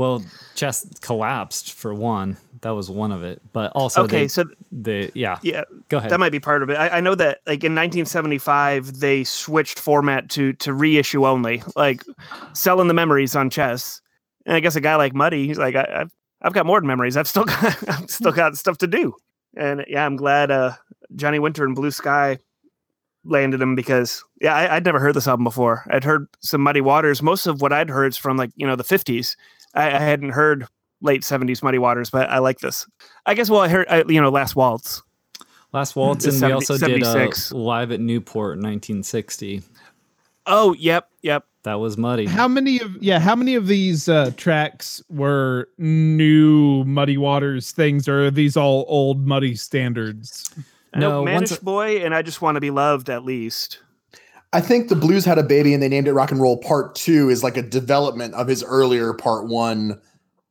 Well, 0.00 0.24
chess 0.54 0.86
collapsed 1.02 1.74
for 1.74 1.92
one. 1.92 2.38
That 2.62 2.70
was 2.70 2.88
one 2.88 3.12
of 3.12 3.22
it, 3.22 3.42
but 3.52 3.70
also 3.72 4.04
Okay, 4.04 4.22
they, 4.22 4.28
so 4.28 4.46
the 4.72 5.10
yeah. 5.14 5.38
yeah, 5.42 5.64
Go 5.90 5.98
ahead. 5.98 6.10
that 6.10 6.18
might 6.18 6.32
be 6.32 6.40
part 6.40 6.62
of 6.62 6.70
it. 6.70 6.78
I, 6.78 6.88
I 6.88 7.00
know 7.00 7.14
that 7.16 7.40
like 7.46 7.62
in 7.62 7.74
1975 7.74 9.00
they 9.00 9.24
switched 9.24 9.78
format 9.78 10.30
to 10.30 10.54
to 10.54 10.72
reissue 10.72 11.26
only, 11.26 11.62
like 11.76 12.02
selling 12.54 12.88
the 12.88 12.94
memories 12.94 13.36
on 13.36 13.50
Chess. 13.50 14.00
And 14.46 14.56
I 14.56 14.60
guess 14.60 14.74
a 14.74 14.80
guy 14.80 14.96
like 14.96 15.12
Muddy, 15.12 15.46
he's 15.46 15.58
like, 15.58 15.76
I, 15.76 15.86
I've 16.00 16.12
I've 16.40 16.54
got 16.54 16.64
more 16.64 16.80
memories. 16.80 17.18
I've 17.18 17.28
still 17.28 17.44
got 17.60 17.86
I've 17.86 18.10
still 18.10 18.32
got 18.32 18.56
stuff 18.56 18.78
to 18.78 18.86
do. 18.86 19.14
And 19.54 19.84
yeah, 19.86 20.06
I'm 20.06 20.16
glad 20.16 20.50
uh, 20.50 20.76
Johnny 21.14 21.40
Winter 21.40 21.66
and 21.66 21.74
Blue 21.74 21.90
Sky 21.90 22.38
landed 23.24 23.60
him 23.60 23.74
because 23.74 24.24
yeah, 24.40 24.54
I, 24.54 24.76
I'd 24.76 24.84
never 24.86 24.98
heard 24.98 25.14
this 25.14 25.28
album 25.28 25.44
before. 25.44 25.84
I'd 25.90 26.04
heard 26.04 26.26
some 26.40 26.62
Muddy 26.62 26.80
Waters. 26.80 27.20
Most 27.22 27.46
of 27.46 27.60
what 27.60 27.70
I'd 27.70 27.90
heard 27.90 28.12
is 28.12 28.16
from 28.16 28.38
like 28.38 28.50
you 28.56 28.66
know 28.66 28.76
the 28.76 28.82
50s. 28.82 29.36
I, 29.74 29.86
I 29.86 29.98
hadn't 29.98 30.30
heard 30.30 30.66
late 31.00 31.22
70s 31.22 31.62
Muddy 31.62 31.78
Waters, 31.78 32.10
but 32.10 32.28
I 32.28 32.38
like 32.38 32.58
this. 32.58 32.86
I 33.26 33.34
guess 33.34 33.50
well, 33.50 33.60
I 33.60 33.68
heard 33.68 33.86
I, 33.88 34.04
you 34.08 34.20
know 34.20 34.30
Last 34.30 34.56
Waltz. 34.56 35.02
Last 35.72 35.94
Waltz, 35.94 36.24
The 36.24 36.32
and 36.32 36.42
we 36.42 36.52
also 36.52 36.76
76. 36.76 37.48
did 37.48 37.54
uh, 37.54 37.58
live 37.58 37.92
at 37.92 38.00
Newport 38.00 38.58
in 38.58 38.62
1960. 38.64 39.62
Oh, 40.46 40.74
yep, 40.74 41.08
yep. 41.22 41.44
That 41.62 41.74
was 41.74 41.96
muddy. 41.96 42.26
How 42.26 42.48
many 42.48 42.80
of 42.80 43.02
yeah? 43.02 43.18
How 43.18 43.36
many 43.36 43.54
of 43.54 43.66
these 43.66 44.08
uh, 44.08 44.32
tracks 44.36 45.02
were 45.10 45.68
new 45.76 46.84
Muddy 46.84 47.18
Waters 47.18 47.70
things, 47.70 48.08
or 48.08 48.26
are 48.26 48.30
these 48.30 48.56
all 48.56 48.86
old 48.88 49.26
Muddy 49.26 49.54
standards? 49.54 50.50
No, 50.94 51.22
once 51.22 51.50
Mannish 51.50 51.58
Boy 51.58 51.98
and 51.98 52.14
I 52.14 52.22
just 52.22 52.40
want 52.40 52.56
to 52.56 52.60
be 52.60 52.70
loved 52.70 53.10
at 53.10 53.24
least. 53.24 53.80
I 54.52 54.60
think 54.60 54.88
the 54.88 54.96
Blues 54.96 55.24
had 55.24 55.38
a 55.38 55.42
baby 55.42 55.74
and 55.74 55.82
they 55.82 55.88
named 55.88 56.08
it 56.08 56.12
Rock 56.12 56.32
and 56.32 56.40
Roll 56.40 56.56
Part 56.56 56.94
Two 56.94 57.28
is 57.28 57.44
like 57.44 57.56
a 57.56 57.62
development 57.62 58.34
of 58.34 58.48
his 58.48 58.64
earlier 58.64 59.12
Part 59.12 59.46
One, 59.46 60.00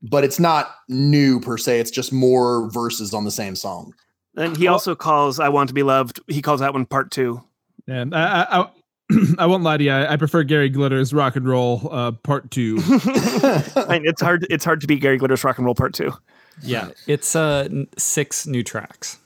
but 0.02 0.24
it's 0.24 0.40
not 0.40 0.76
new 0.88 1.40
per 1.40 1.58
se. 1.58 1.80
It's 1.80 1.92
just 1.92 2.14
more 2.14 2.70
verses 2.72 3.14
on 3.14 3.26
the 3.26 3.32
same 3.32 3.56
song. 3.56 3.94
And 4.38 4.56
he 4.56 4.68
also 4.68 4.96
calls 4.96 5.40
I 5.40 5.50
Want 5.50 5.68
to 5.68 5.74
Be 5.74 5.84
Loved. 5.84 6.22
He 6.28 6.42
calls 6.42 6.62
that 6.62 6.72
one 6.74 6.86
part 6.86 7.12
two. 7.12 7.44
And 7.88 8.16
I, 8.16 8.44
I, 8.44 8.62
I, 8.62 8.70
I 9.40 9.46
won't 9.48 9.64
lie 9.64 9.76
to 9.78 9.84
you. 9.84 9.92
I, 9.92 10.14
I 10.14 10.16
prefer 10.16 10.44
Gary 10.44 10.72
Glitter's 10.72 11.14
Rock 11.14 11.36
and 11.36 11.48
Roll 11.48 11.90
uh, 11.92 12.12
Part 12.12 12.52
Two. 12.52 12.78
I 12.88 13.88
mean, 13.90 14.06
it's 14.06 14.22
hard. 14.22 14.48
It's 14.50 14.64
hard 14.64 14.80
to 14.82 14.88
beat 14.88 15.02
Gary 15.02 15.20
Glitter's 15.20 15.44
Rock 15.44 15.58
and 15.58 15.66
Roll 15.66 15.76
Part 15.76 15.94
Two. 15.94 16.14
yeah, 16.62 16.90
it's 17.08 17.36
uh 17.36 17.68
six 17.98 18.48
new 18.48 18.64
tracks. 18.64 19.18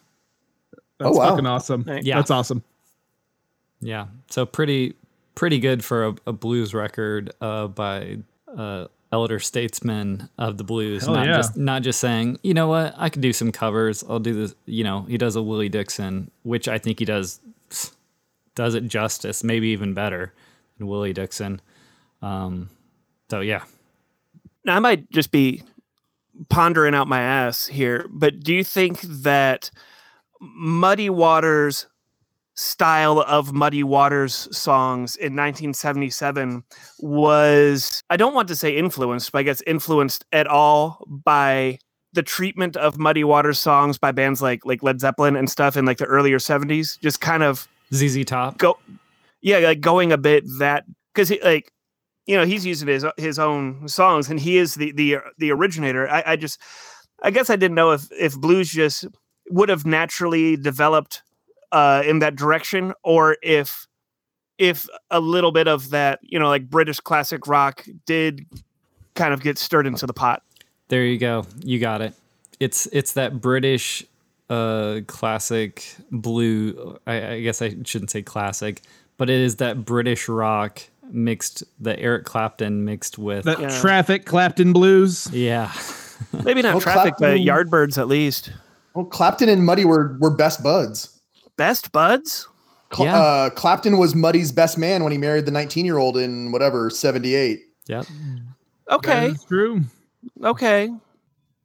That's 1.00 1.18
wow. 1.18 1.30
fucking 1.30 1.46
awesome. 1.46 1.86
Yeah. 2.02 2.18
that's 2.18 2.32
awesome. 2.32 2.64
Yeah, 3.84 4.08
so 4.30 4.46
pretty 4.46 4.96
pretty 5.36 5.60
good 5.60 5.84
for 5.84 6.08
a, 6.08 6.16
a 6.28 6.34
blues 6.34 6.74
record 6.74 7.32
uh, 7.42 7.68
by 7.68 8.18
uh, 8.56 8.88
elder 9.12 9.40
statesmen 9.40 10.30
of 10.38 10.58
the 10.58 10.64
blues. 10.64 11.06
Hell 11.06 11.16
not 11.16 11.28
yeah. 11.28 11.38
just 11.38 11.58
not 11.58 11.82
just 11.84 12.00
saying, 12.00 12.40
you 12.44 12.54
know 12.54 12.68
what, 12.68 12.94
I 12.98 13.10
can 13.10 13.22
do 13.22 13.34
some 13.34 13.52
covers. 13.52 14.04
I'll 14.08 14.20
do 14.20 14.34
this. 14.34 14.56
You 14.66 14.84
know, 14.84 15.02
he 15.04 15.18
does 15.18 15.36
a 15.36 15.42
Willie 15.42 15.70
Dixon, 15.70 16.32
which 16.44 16.68
I 16.68 16.78
think 16.78 17.00
he 17.00 17.06
does 17.06 17.40
does 18.56 18.76
it 18.76 18.88
justice, 18.88 19.44
maybe 19.44 19.70
even 19.70 19.94
better 19.94 20.34
than 20.78 20.88
Willie 20.88 21.14
Dixon. 21.14 21.62
Um, 22.22 22.70
so 23.30 23.42
yeah, 23.42 23.64
Now 24.66 24.76
I 24.76 24.80
might 24.80 25.10
just 25.12 25.32
be 25.32 25.64
pondering 26.50 26.96
out 26.96 27.08
my 27.08 27.22
ass 27.22 27.68
here, 27.68 28.08
but 28.10 28.40
do 28.40 28.54
you 28.54 28.64
think 28.64 29.02
that 29.02 29.70
Muddy 30.40 31.10
Waters 31.10 31.88
style 32.56 33.22
of 33.22 33.54
Muddy 33.54 33.84
Waters 33.84 34.48
songs 34.56 35.16
in 35.16 35.36
1977 35.36 36.64
was 37.00 38.04
I 38.10 38.18
don't 38.18 38.34
want 38.34 38.48
to 38.50 38.56
say 38.56 38.76
influenced, 38.76 39.32
but 39.32 39.40
I 39.40 39.44
guess 39.44 39.62
influenced 39.62 40.26
at 40.32 40.48
all 40.48 41.06
by 41.08 41.80
the 42.14 42.24
treatment 42.24 42.78
of 42.78 42.98
Muddy 42.98 43.24
Waters 43.24 43.60
songs 43.60 43.98
by 43.98 44.12
bands 44.12 44.42
like 44.42 44.66
like 44.66 44.84
Led 44.84 45.00
Zeppelin 45.00 45.36
and 45.36 45.50
stuff 45.50 45.76
in 45.76 45.86
like 45.86 45.98
the 45.98 46.06
earlier 46.06 46.38
70s 46.38 47.00
just 47.02 47.20
kind 47.22 47.44
of 47.44 47.68
ZZ 47.94 48.24
Top. 48.26 48.58
go 48.60 48.78
yeah 49.42 49.58
like 49.58 49.82
going 49.82 50.12
a 50.12 50.18
bit 50.18 50.44
that 50.60 50.86
because 51.14 51.30
he 51.30 51.42
like 51.42 51.72
you 52.26 52.38
know 52.38 52.46
he's 52.46 52.66
using 52.66 52.88
his 52.88 53.06
his 53.18 53.40
own 53.40 53.88
songs 53.88 54.30
and 54.30 54.40
he 54.40 54.58
is 54.58 54.76
the 54.76 54.92
the 54.94 55.18
the 55.40 55.52
originator 55.52 56.08
i 56.10 56.24
i 56.28 56.36
just 56.36 56.60
i 57.24 57.32
guess 57.32 57.50
i 57.50 57.56
didn't 57.56 57.76
know 57.76 57.92
if 57.92 58.08
if 58.12 58.40
blues 58.40 58.70
just 58.70 59.06
would 59.50 59.70
have 59.70 59.86
naturally 59.86 60.56
developed 60.56 61.24
uh 61.74 62.02
in 62.06 62.20
that 62.20 62.36
direction 62.38 62.94
or 63.04 63.36
if 63.44 63.86
if 64.58 64.88
a 65.12 65.20
little 65.20 65.52
bit 65.52 65.68
of 65.68 65.90
that 65.90 66.20
you 66.22 66.40
know 66.40 66.48
like 66.48 66.70
british 66.70 67.00
classic 67.02 67.48
rock 67.48 67.86
did 68.06 68.46
kind 69.16 69.34
of 69.34 69.42
get 69.42 69.58
stirred 69.58 69.86
into 69.88 70.06
the 70.08 70.14
pot 70.14 70.42
There 70.90 71.04
you 71.06 71.18
go. 71.18 71.46
You 71.64 71.80
got 71.80 72.02
it. 72.02 72.14
It's 72.60 72.88
it's 72.92 73.14
that 73.14 73.42
British 73.42 74.06
uh 74.50 75.00
classic 75.08 75.96
blue 76.12 77.00
I, 77.08 77.28
I 77.34 77.42
guess 77.42 77.62
I 77.62 77.76
shouldn't 77.84 78.12
say 78.12 78.22
classic, 78.22 78.82
but 79.18 79.30
it 79.30 79.40
is 79.40 79.56
that 79.58 79.86
British 79.86 80.28
rock 80.30 80.82
mixed 81.12 81.64
the 81.80 81.98
Eric 82.00 82.26
Clapton 82.26 82.86
mixed 82.86 83.18
with 83.18 83.46
That 83.46 83.60
Yeah. 83.60 83.80
Traffic 83.82 84.26
Clapton 84.26 84.72
Blues. 84.74 85.28
yeah. 85.32 85.72
maybe 86.44 86.62
not 86.62 86.74
Well, 86.74 86.82
traffic 86.82 87.16
but 87.20 87.38
Clapton- 87.38 87.46
yardbirds 87.48 87.98
at 87.98 88.08
least 88.08 88.52
Well, 88.94 89.06
Clapton 89.06 89.50
and 89.50 89.66
Muddy 89.66 89.86
were 89.86 90.18
were 90.20 90.32
best 90.36 90.62
buds. 90.64 91.13
Best 91.58 91.92
buds 91.92 92.48
Cl- 92.94 93.08
Yeah. 93.10 93.18
uh, 93.20 93.50
Clapton 93.50 93.98
was 93.98 94.14
Muddy's 94.16 94.52
best 94.52 94.78
man 94.78 95.04
when 95.04 95.12
he 95.12 95.18
married 95.18 95.46
the 95.46 95.52
19 95.52 95.86
year 95.86 95.98
old 95.98 96.16
in 96.18 96.52
whatever 96.52 96.90
78. 96.90 97.62
Yeah. 97.88 98.04
okay 98.92 99.30
That's 99.30 99.46
true. 99.46 99.82
okay 100.44 100.90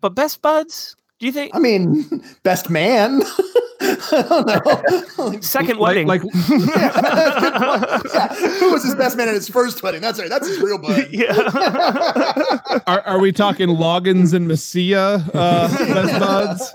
but 0.00 0.10
best 0.14 0.40
buds 0.42 0.96
do 1.18 1.26
you 1.26 1.32
think 1.32 1.54
I 1.54 1.58
mean, 1.58 2.22
best 2.44 2.70
man. 2.70 3.20
I 4.12 4.22
don't 4.22 4.46
know. 4.46 5.04
Like, 5.28 5.42
second 5.42 5.78
wedding 5.80 6.06
like 6.06 6.22
yeah, 6.48 8.34
who 8.60 8.72
was 8.72 8.84
his 8.84 8.94
best 8.94 9.16
man 9.16 9.28
at 9.28 9.34
his 9.34 9.48
first 9.48 9.82
wedding? 9.82 10.00
That's 10.00 10.18
right. 10.20 10.28
That's 10.28 10.46
his 10.46 10.60
real 10.60 10.78
bud. 10.78 11.08
yeah. 11.10 11.32
are, 12.86 13.00
are 13.00 13.18
we 13.18 13.32
talking 13.32 13.68
Loggins 13.68 14.32
and 14.32 14.46
Messina 14.46 15.28
uh, 15.34 15.68
best 15.92 16.20
buds 16.20 16.72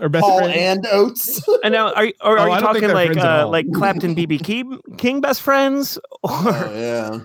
or 0.00 0.08
best 0.08 0.22
Paul 0.22 0.38
friends? 0.38 0.56
and 0.56 0.86
Oates. 0.92 1.40
and 1.64 1.72
now, 1.72 1.92
are, 1.94 2.04
or 2.22 2.38
Oh, 2.38 2.42
are 2.42 2.50
I 2.50 2.54
you 2.56 2.60
talking 2.60 2.88
like 2.90 3.16
uh, 3.16 3.48
like 3.48 3.70
Clapton, 3.72 4.14
BB 4.14 4.44
King, 4.44 4.78
King 4.96 5.20
best 5.20 5.40
friends, 5.42 5.98
or 6.22 6.30
Oh, 6.30 6.72
yeah. 6.74 7.18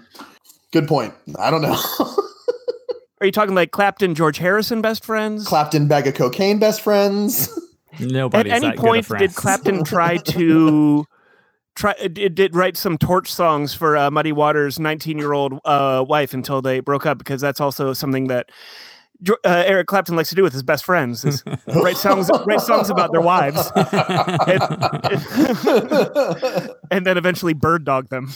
Good 0.72 0.88
point. 0.88 1.14
I 1.38 1.52
don't 1.52 1.62
know. 1.62 1.78
are 3.22 3.26
you 3.26 3.32
talking 3.32 3.54
like 3.56 3.70
Clapton, 3.72 4.16
George 4.16 4.40
Harrison 4.40 4.82
best 4.82 5.06
friends? 5.06 5.48
Clapton 5.48 5.88
bag 5.88 6.08
of 6.08 6.16
cocaine 6.16 6.58
best 6.60 6.82
friends. 6.82 7.50
At 8.34 8.48
any 8.48 8.68
that 8.68 8.78
point, 8.78 9.10
of 9.10 9.18
did. 9.18 9.36
Clapton 9.36 9.84
try 9.84 10.18
to 10.18 11.06
try 11.76 11.94
did, 12.08 12.36
did 12.36 12.56
write 12.56 12.78
some 12.78 12.98
torch 12.98 13.32
songs 13.32 13.74
for 13.74 13.98
uh, 13.98 14.12
Muddy 14.12 14.32
Waters' 14.32 14.80
19 14.80 15.18
year 15.18 15.34
old 15.34 15.60
uh, 15.66 16.04
wife 16.08 16.34
until 16.34 16.62
they 16.62 16.80
broke 16.80 17.06
up? 17.06 17.18
Because 17.18 17.42
that's 17.42 17.62
also 17.62 17.94
something 17.94 18.28
that. 18.28 18.52
Uh, 19.28 19.34
Eric 19.44 19.88
Clapton 19.88 20.16
likes 20.16 20.30
to 20.30 20.36
do 20.36 20.44
with 20.44 20.54
his 20.54 20.64
best 20.64 20.86
friends 20.86 21.26
is 21.26 21.44
write 21.68 21.98
songs 21.98 22.30
write 22.46 22.62
songs 22.62 22.90
about 22.90 23.12
their 23.12 23.20
wives 23.20 23.70
and, 23.76 23.90
and 26.90 27.06
then 27.06 27.18
eventually 27.18 27.54
bird 27.54 27.84
dog 27.84 28.08
them. 28.08 28.32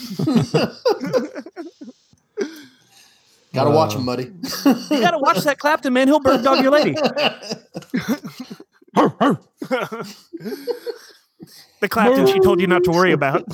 Gotta 3.53 3.69
watch 3.69 3.93
him, 3.93 4.03
Muddy. 4.03 4.31
You 4.65 4.99
gotta 4.99 5.19
watch 5.19 5.37
that 5.45 5.59
Clapton 5.59 5.93
man. 5.93 6.07
He'll 6.07 6.19
bird 6.19 6.43
dog 6.43 6.61
your 6.61 6.71
lady. 6.71 6.95
The 11.81 11.89
Clapton 11.89 12.27
she 12.27 12.39
told 12.39 12.61
you 12.61 12.67
not 12.67 12.83
to 12.85 12.91
worry 12.91 13.11
about. 13.11 13.43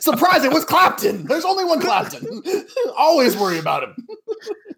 Surprise! 0.00 0.42
It 0.44 0.52
was 0.52 0.64
Clapton. 0.64 1.26
There's 1.26 1.44
only 1.44 1.64
one 1.64 1.80
Clapton. 1.80 2.42
Always 2.98 3.36
worry 3.36 3.58
about 3.58 3.84
him. 3.84 3.94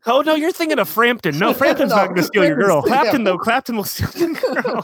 Oh 0.07 0.21
no, 0.21 0.35
you're 0.35 0.53
thinking 0.53 0.79
of 0.79 0.87
Frampton. 0.89 1.39
No, 1.39 1.55
Frampton's 1.59 1.89
No, 1.91 1.97
not 1.97 2.09
gonna 2.09 2.23
steal 2.23 2.45
your 2.45 2.57
girl. 2.57 2.83
Frampton's- 2.83 2.93
Clapton 3.03 3.21
yeah. 3.23 3.25
though, 3.25 3.39
Clapton 3.39 3.77
will 3.77 3.85
steal 3.85 4.29
your 4.29 4.35
girl. 4.35 4.83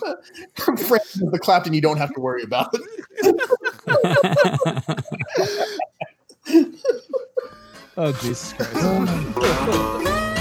Frank 0.56 1.04
is 1.04 1.22
the 1.30 1.38
Clapton 1.38 1.74
you 1.74 1.82
don't 1.82 1.98
have 1.98 2.14
to 2.14 2.20
worry 2.20 2.42
about. 2.42 2.74
Oh 7.96 8.12
Jesus 8.12 8.54
Christ! 8.54 8.72
Oh, 8.76 10.36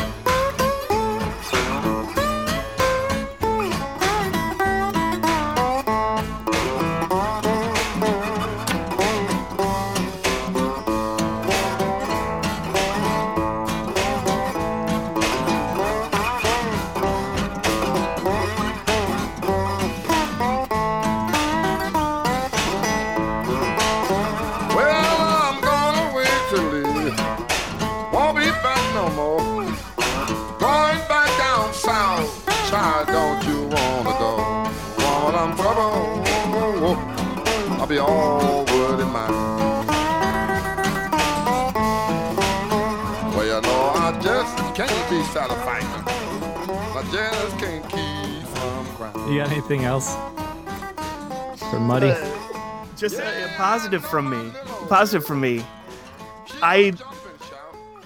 anything 49.70 49.86
else 49.86 50.16
for 51.70 51.80
Muddy? 51.80 52.10
Uh, 52.10 52.86
just 52.98 53.20
a, 53.20 53.46
a 53.46 53.48
positive 53.50 54.04
from 54.04 54.30
me. 54.30 54.52
Positive 54.88 55.26
from 55.26 55.42
me. 55.42 55.64
I 56.62 56.94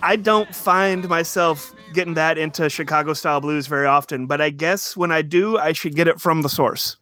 I 0.01 0.17
don't 0.17 0.53
find 0.53 1.07
myself 1.07 1.73
getting 1.93 2.15
that 2.15 2.37
into 2.37 2.69
Chicago 2.69 3.13
style 3.13 3.39
blues 3.39 3.67
very 3.67 3.85
often, 3.85 4.27
but 4.27 4.41
I 4.41 4.49
guess 4.49 4.97
when 4.97 5.11
I 5.11 5.21
do, 5.21 5.57
I 5.57 5.71
should 5.71 5.95
get 5.95 6.07
it 6.07 6.19
from 6.19 6.41
the 6.41 6.49
source. 6.49 6.97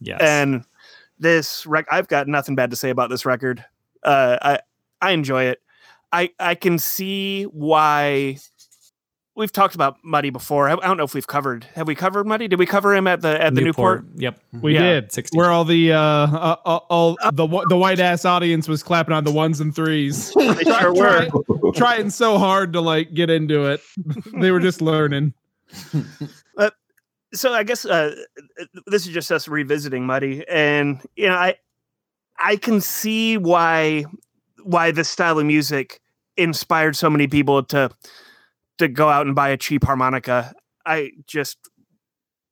Yes. 0.00 0.20
And 0.20 0.64
this 1.18 1.66
rec- 1.66 1.88
I've 1.90 2.08
got 2.08 2.28
nothing 2.28 2.54
bad 2.54 2.70
to 2.70 2.76
say 2.76 2.90
about 2.90 3.10
this 3.10 3.26
record. 3.26 3.64
Uh, 4.04 4.38
I 4.40 4.58
I 5.02 5.10
enjoy 5.10 5.44
it. 5.44 5.60
I 6.12 6.30
I 6.38 6.54
can 6.54 6.78
see 6.78 7.44
why 7.44 8.38
we've 9.36 9.52
talked 9.52 9.74
about 9.74 9.98
Muddy 10.02 10.30
before. 10.30 10.68
I, 10.68 10.72
I 10.72 10.86
don't 10.86 10.96
know 10.96 11.04
if 11.04 11.14
we've 11.14 11.26
covered. 11.26 11.64
Have 11.74 11.86
we 11.86 11.94
covered 11.94 12.26
Muddy? 12.26 12.48
Did 12.48 12.58
we 12.58 12.66
cover 12.66 12.94
him 12.94 13.06
at 13.06 13.20
the 13.20 13.40
at 13.40 13.54
the 13.54 13.60
Newport? 13.60 14.04
Yep. 14.16 14.40
We 14.60 14.74
Yeah, 14.74 14.80
did. 14.80 15.12
60. 15.12 15.36
Where 15.36 15.50
all 15.50 15.64
the 15.64 15.92
uh, 15.92 15.98
uh, 15.98 16.56
uh 16.64 16.76
all 16.88 17.16
the 17.32 17.66
the 17.68 17.76
white 17.76 18.00
ass 18.00 18.24
audience 18.24 18.68
was 18.68 18.82
clapping 18.82 19.14
on 19.14 19.24
the 19.24 19.32
ones 19.32 19.60
and 19.60 19.74
threes, 19.74 20.32
They 20.36 20.64
sure 20.64 20.94
were. 20.94 21.28
Try- 21.28 21.70
trying 21.74 22.10
so 22.10 22.38
hard 22.38 22.72
to 22.74 22.80
like 22.80 23.12
get 23.14 23.30
into 23.30 23.66
it. 23.66 23.80
they 24.40 24.50
were 24.50 24.60
just 24.60 24.80
learning. 24.80 25.34
so 27.34 27.52
I 27.52 27.62
guess 27.64 27.84
uh, 27.84 28.14
this 28.86 29.06
is 29.06 29.12
just 29.12 29.30
us 29.32 29.48
revisiting 29.48 30.06
Muddy, 30.06 30.44
and 30.48 31.00
you 31.16 31.28
know, 31.28 31.34
I 31.34 31.56
I 32.38 32.56
can 32.56 32.80
see 32.80 33.36
why 33.36 34.04
why 34.62 34.90
this 34.90 35.08
style 35.08 35.38
of 35.38 35.46
music 35.46 36.00
inspired 36.36 36.96
so 36.96 37.08
many 37.10 37.26
people 37.26 37.62
to 37.62 37.90
to 38.78 38.88
go 38.88 39.08
out 39.08 39.26
and 39.26 39.34
buy 39.34 39.48
a 39.48 39.56
cheap 39.56 39.84
harmonica. 39.84 40.54
I 40.86 41.12
just 41.26 41.58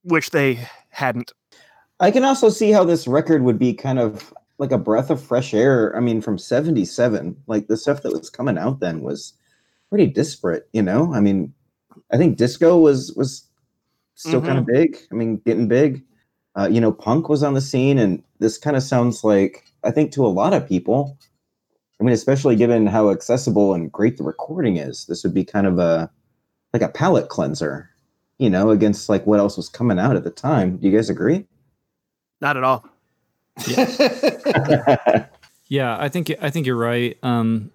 wish 0.04 0.30
they 0.30 0.66
hadn't. 0.90 1.32
I 2.00 2.11
can 2.11 2.24
also 2.24 2.48
see 2.48 2.70
how 2.70 2.85
this 2.85 3.06
record 3.06 3.42
would 3.42 3.58
be 3.58 3.74
kind 3.74 3.98
of 3.98 4.32
like 4.58 4.72
a 4.72 4.78
breath 4.78 5.11
of 5.11 5.22
fresh 5.22 5.54
air. 5.54 5.94
I 5.96 6.00
mean, 6.00 6.20
from 6.20 6.38
77, 6.38 7.37
like 7.46 7.68
the 7.68 7.76
stuff 7.76 8.02
that 8.02 8.12
was 8.12 8.30
coming 8.30 8.58
out 8.58 8.80
then 8.80 9.00
was 9.00 9.35
pretty 9.90 10.06
disparate, 10.06 10.68
you 10.72 10.82
know? 10.82 11.12
I 11.14 11.20
mean, 11.20 11.52
I 12.12 12.16
think 12.16 12.37
disco 12.37 12.78
was 12.78 13.12
was 13.14 13.46
still 14.14 14.40
kind 14.40 14.58
of 14.58 14.66
big. 14.66 14.98
I 15.11 15.14
mean, 15.14 15.38
getting 15.44 15.68
big. 15.68 16.02
Uh, 16.54 16.68
you 16.70 16.80
know, 16.80 16.92
punk 16.92 17.28
was 17.28 17.42
on 17.42 17.54
the 17.54 17.61
scene, 17.61 17.98
and 17.98 18.22
this 18.38 18.58
kind 18.58 18.76
of 18.76 18.82
sounds 18.82 19.24
like 19.24 19.64
I 19.85 19.90
think 19.90 20.12
to 20.12 20.26
a 20.26 20.28
lot 20.28 20.54
of 20.54 20.68
people. 20.68 21.18
I 22.02 22.04
mean, 22.04 22.14
especially 22.14 22.56
given 22.56 22.88
how 22.88 23.10
accessible 23.10 23.74
and 23.74 23.92
great 23.92 24.16
the 24.16 24.24
recording 24.24 24.76
is, 24.76 25.06
this 25.06 25.22
would 25.22 25.32
be 25.32 25.44
kind 25.44 25.68
of 25.68 25.78
a 25.78 26.10
like 26.72 26.82
a 26.82 26.88
palate 26.88 27.28
cleanser, 27.28 27.88
you 28.38 28.50
know, 28.50 28.70
against 28.70 29.08
like 29.08 29.24
what 29.24 29.38
else 29.38 29.56
was 29.56 29.68
coming 29.68 30.00
out 30.00 30.16
at 30.16 30.24
the 30.24 30.30
time. 30.30 30.78
Do 30.78 30.88
you 30.88 30.96
guys 30.96 31.08
agree? 31.08 31.46
Not 32.40 32.56
at 32.56 32.64
all. 32.64 32.84
Yeah, 35.68 35.96
I 36.00 36.08
think 36.08 36.32
I 36.42 36.50
think 36.50 36.66
you're 36.66 36.74
right. 36.74 37.16
Um, 37.22 37.70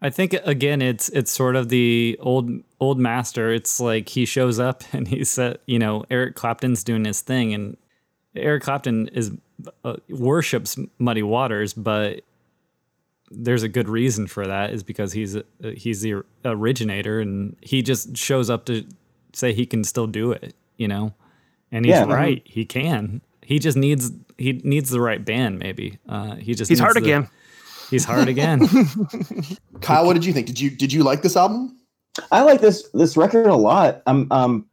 I 0.00 0.10
think 0.10 0.32
again, 0.42 0.82
it's 0.82 1.08
it's 1.10 1.30
sort 1.30 1.54
of 1.54 1.68
the 1.68 2.18
old 2.18 2.50
old 2.80 2.98
master. 2.98 3.52
It's 3.52 3.78
like 3.78 4.08
he 4.08 4.24
shows 4.24 4.58
up 4.58 4.82
and 4.92 5.06
he 5.06 5.22
said, 5.22 5.60
you 5.66 5.78
know, 5.78 6.04
Eric 6.10 6.34
Clapton's 6.34 6.82
doing 6.82 7.04
his 7.04 7.20
thing, 7.20 7.54
and 7.54 7.76
Eric 8.34 8.64
Clapton 8.64 9.06
is 9.12 9.30
uh, 9.84 9.98
worships 10.08 10.76
Muddy 10.98 11.22
Waters, 11.22 11.74
but 11.74 12.22
there's 13.32 13.62
a 13.62 13.68
good 13.68 13.88
reason 13.88 14.26
for 14.26 14.46
that 14.46 14.70
is 14.72 14.82
because 14.82 15.12
he's 15.12 15.36
uh, 15.36 15.42
he's 15.76 16.00
the 16.02 16.22
originator 16.44 17.20
and 17.20 17.56
he 17.60 17.82
just 17.82 18.16
shows 18.16 18.50
up 18.50 18.66
to 18.66 18.84
say 19.32 19.52
he 19.52 19.66
can 19.66 19.84
still 19.84 20.06
do 20.06 20.32
it, 20.32 20.54
you 20.76 20.86
know, 20.88 21.14
and 21.70 21.84
he's 21.84 21.92
Yeah, 21.94 22.02
I 22.02 22.06
mean- 22.06 22.14
right, 22.16 22.42
he 22.44 22.64
can. 22.64 23.20
He 23.44 23.58
just 23.58 23.76
needs 23.76 24.12
he 24.38 24.52
needs 24.64 24.90
the 24.90 25.00
right 25.00 25.24
band, 25.24 25.58
maybe. 25.58 25.98
Uh, 26.08 26.36
he 26.36 26.54
just 26.54 26.68
He's 26.68 26.78
hard 26.80 26.94
the- 26.96 27.00
again. 27.00 27.28
He's 27.90 28.04
hard 28.04 28.28
again. 28.28 28.66
Kyle, 29.82 30.06
what 30.06 30.14
did 30.14 30.24
you 30.24 30.32
think? 30.32 30.46
Did 30.46 30.60
you 30.60 30.70
did 30.70 30.92
you 30.92 31.02
like 31.02 31.22
this 31.22 31.36
album? 31.36 31.76
I 32.30 32.42
like 32.42 32.60
this 32.60 32.88
this 32.94 33.16
record 33.16 33.46
a 33.46 33.54
lot. 33.56 34.02
I'm 34.06 34.30
um, 34.30 34.66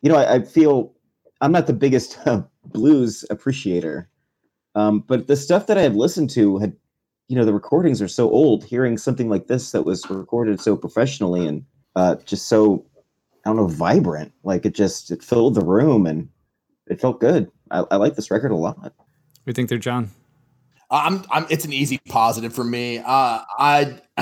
you 0.00 0.10
know, 0.10 0.16
I, 0.16 0.34
I 0.36 0.42
feel 0.42 0.92
I'm 1.40 1.52
not 1.52 1.66
the 1.66 1.72
biggest 1.72 2.18
uh, 2.26 2.42
blues 2.66 3.24
appreciator, 3.30 4.08
um, 4.74 5.00
but 5.06 5.26
the 5.28 5.36
stuff 5.36 5.66
that 5.66 5.78
I 5.78 5.82
had 5.82 5.94
listened 5.94 6.30
to 6.30 6.58
had, 6.58 6.72
you 7.32 7.38
know, 7.38 7.46
the 7.46 7.54
recordings 7.54 8.02
are 8.02 8.08
so 8.08 8.30
old. 8.30 8.62
Hearing 8.62 8.98
something 8.98 9.30
like 9.30 9.46
this 9.46 9.70
that 9.72 9.86
was 9.86 10.04
recorded 10.10 10.60
so 10.60 10.76
professionally 10.76 11.46
and 11.46 11.64
uh, 11.96 12.16
just 12.26 12.46
so 12.46 12.84
I 13.42 13.48
don't 13.48 13.56
know 13.56 13.68
vibrant, 13.68 14.34
like 14.44 14.66
it 14.66 14.74
just 14.74 15.10
it 15.10 15.24
filled 15.24 15.54
the 15.54 15.64
room 15.64 16.06
and 16.06 16.28
it 16.88 17.00
felt 17.00 17.20
good. 17.20 17.50
I, 17.70 17.84
I 17.90 17.96
like 17.96 18.16
this 18.16 18.30
record 18.30 18.50
a 18.50 18.56
lot. 18.56 18.92
we 19.46 19.54
think 19.54 19.70
they're 19.70 19.78
John. 19.78 20.10
I'm, 20.90 21.24
I'm 21.30 21.46
it's 21.48 21.64
an 21.64 21.72
easy 21.72 22.00
positive 22.06 22.52
for 22.52 22.64
me. 22.64 22.98
Uh, 22.98 23.02
I, 23.58 23.98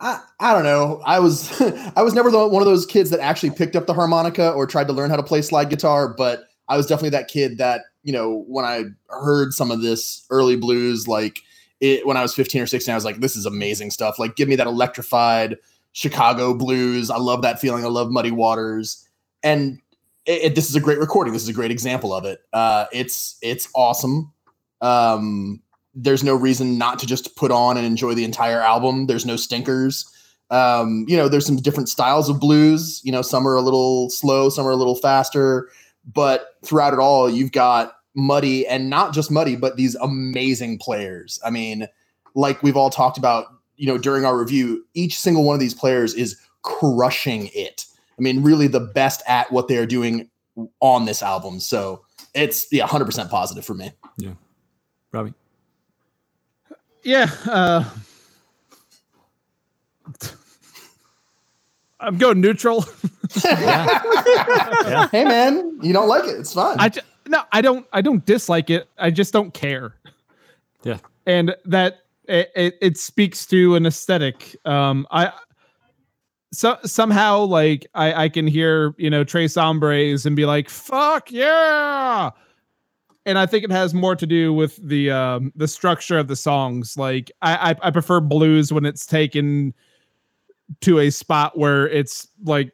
I, 0.00 0.20
I 0.40 0.54
don't 0.54 0.64
know. 0.64 1.00
I 1.06 1.20
was, 1.20 1.62
I 1.96 2.02
was 2.02 2.14
never 2.14 2.32
the, 2.32 2.48
one 2.48 2.62
of 2.62 2.66
those 2.66 2.84
kids 2.84 3.10
that 3.10 3.20
actually 3.20 3.50
picked 3.50 3.76
up 3.76 3.86
the 3.86 3.94
harmonica 3.94 4.50
or 4.50 4.66
tried 4.66 4.88
to 4.88 4.92
learn 4.92 5.08
how 5.08 5.16
to 5.16 5.22
play 5.22 5.40
slide 5.40 5.70
guitar, 5.70 6.12
but 6.18 6.48
I 6.66 6.76
was 6.76 6.86
definitely 6.86 7.10
that 7.10 7.28
kid 7.28 7.58
that, 7.58 7.82
you 8.02 8.12
know, 8.12 8.44
when 8.48 8.64
I 8.64 8.86
heard 9.08 9.52
some 9.52 9.70
of 9.70 9.82
this 9.82 10.26
early 10.30 10.56
blues, 10.56 11.06
like 11.06 11.42
it, 11.80 12.06
when 12.06 12.16
I 12.16 12.22
was 12.22 12.34
15 12.34 12.62
or 12.62 12.66
16, 12.66 12.92
I 12.92 12.96
was 12.96 13.04
like, 13.04 13.20
this 13.20 13.36
is 13.36 13.46
amazing 13.46 13.90
stuff. 13.90 14.18
Like, 14.18 14.36
give 14.36 14.48
me 14.48 14.56
that 14.56 14.66
electrified 14.66 15.56
Chicago 15.92 16.54
blues. 16.54 17.10
I 17.10 17.18
love 17.18 17.42
that 17.42 17.60
feeling. 17.60 17.84
I 17.84 17.88
love 17.88 18.10
Muddy 18.10 18.30
Waters. 18.30 19.06
And 19.42 19.80
it, 20.26 20.42
it- 20.42 20.54
this 20.54 20.68
is 20.68 20.76
a 20.76 20.80
great 20.80 20.98
recording. 20.98 21.32
This 21.32 21.42
is 21.42 21.48
a 21.48 21.52
great 21.54 21.70
example 21.70 22.12
of 22.14 22.24
it. 22.24 22.40
Uh, 22.52 22.86
it's, 22.92 23.36
it's 23.42 23.68
awesome. 23.74 24.32
Um, 24.80 25.60
there's 25.94 26.22
no 26.22 26.34
reason 26.34 26.78
not 26.78 26.98
to 27.00 27.06
just 27.06 27.34
put 27.36 27.50
on 27.50 27.76
and 27.76 27.84
enjoy 27.86 28.14
the 28.14 28.24
entire 28.24 28.60
album. 28.60 29.06
There's 29.06 29.26
no 29.26 29.36
stinkers. 29.36 30.08
Um, 30.50 31.04
you 31.08 31.16
know, 31.16 31.28
there's 31.28 31.46
some 31.46 31.56
different 31.56 31.88
styles 31.88 32.28
of 32.28 32.40
blues. 32.40 33.00
You 33.04 33.12
know, 33.12 33.22
some 33.22 33.46
are 33.46 33.56
a 33.56 33.60
little 33.60 34.08
slow, 34.10 34.48
some 34.48 34.66
are 34.66 34.70
a 34.70 34.76
little 34.76 34.94
faster, 34.94 35.68
but 36.12 36.54
throughout 36.64 36.92
it 36.94 36.98
all, 37.00 37.28
you've 37.28 37.52
got 37.52 37.92
Muddy 38.18 38.66
and 38.66 38.90
not 38.90 39.14
just 39.14 39.30
Muddy, 39.30 39.54
but 39.54 39.76
these 39.76 39.94
amazing 39.96 40.78
players. 40.78 41.38
I 41.44 41.50
mean, 41.50 41.86
like 42.34 42.60
we've 42.64 42.76
all 42.76 42.90
talked 42.90 43.16
about, 43.16 43.46
you 43.76 43.86
know, 43.86 43.96
during 43.96 44.24
our 44.24 44.36
review, 44.36 44.84
each 44.94 45.18
single 45.18 45.44
one 45.44 45.54
of 45.54 45.60
these 45.60 45.72
players 45.72 46.14
is 46.14 46.36
crushing 46.62 47.48
it. 47.54 47.84
I 48.18 48.22
mean, 48.22 48.42
really 48.42 48.66
the 48.66 48.80
best 48.80 49.22
at 49.28 49.50
what 49.52 49.68
they 49.68 49.76
are 49.78 49.86
doing 49.86 50.28
on 50.80 51.04
this 51.04 51.22
album. 51.22 51.60
So 51.60 52.04
it's 52.34 52.66
yeah, 52.72 52.88
100% 52.88 53.30
positive 53.30 53.64
for 53.64 53.74
me. 53.74 53.92
Yeah. 54.16 54.32
Robbie. 55.12 55.34
Yeah. 57.04 57.30
Uh, 57.46 57.84
I'm 62.00 62.18
going 62.18 62.40
neutral. 62.40 62.84
Hey 65.10 65.24
man, 65.24 65.78
you 65.82 65.92
don't 65.92 66.08
like 66.08 66.24
it. 66.24 66.38
It's 66.40 66.54
fine. 66.54 66.76
I 66.78 66.88
ju- 66.88 67.00
no, 67.28 67.42
I 67.52 67.60
don't. 67.60 67.86
I 67.92 68.00
don't 68.00 68.24
dislike 68.24 68.70
it. 68.70 68.88
I 68.98 69.10
just 69.10 69.32
don't 69.32 69.52
care. 69.52 69.94
Yeah. 70.84 70.98
and 71.26 71.54
that 71.64 72.00
it, 72.24 72.50
it, 72.54 72.78
it 72.80 72.98
speaks 72.98 73.46
to 73.46 73.74
an 73.74 73.86
aesthetic. 73.86 74.56
Um, 74.64 75.06
I 75.10 75.32
so 76.52 76.78
somehow 76.84 77.40
like 77.40 77.86
I 77.94 78.24
I 78.24 78.28
can 78.28 78.46
hear 78.46 78.94
you 78.96 79.10
know 79.10 79.24
Tres 79.24 79.54
Hombres 79.54 80.24
and 80.26 80.34
be 80.36 80.46
like 80.46 80.68
fuck 80.68 81.30
yeah, 81.30 82.30
and 83.26 83.38
I 83.38 83.46
think 83.46 83.64
it 83.64 83.70
has 83.70 83.92
more 83.92 84.16
to 84.16 84.26
do 84.26 84.52
with 84.52 84.76
the 84.76 85.10
um 85.10 85.52
the 85.56 85.68
structure 85.68 86.18
of 86.18 86.28
the 86.28 86.36
songs. 86.36 86.96
Like 86.96 87.30
I 87.42 87.70
I, 87.70 87.88
I 87.88 87.90
prefer 87.90 88.20
blues 88.20 88.72
when 88.72 88.84
it's 88.84 89.06
taken 89.06 89.74
to 90.80 90.98
a 90.98 91.10
spot 91.10 91.58
where 91.58 91.88
it's 91.88 92.28
like 92.44 92.72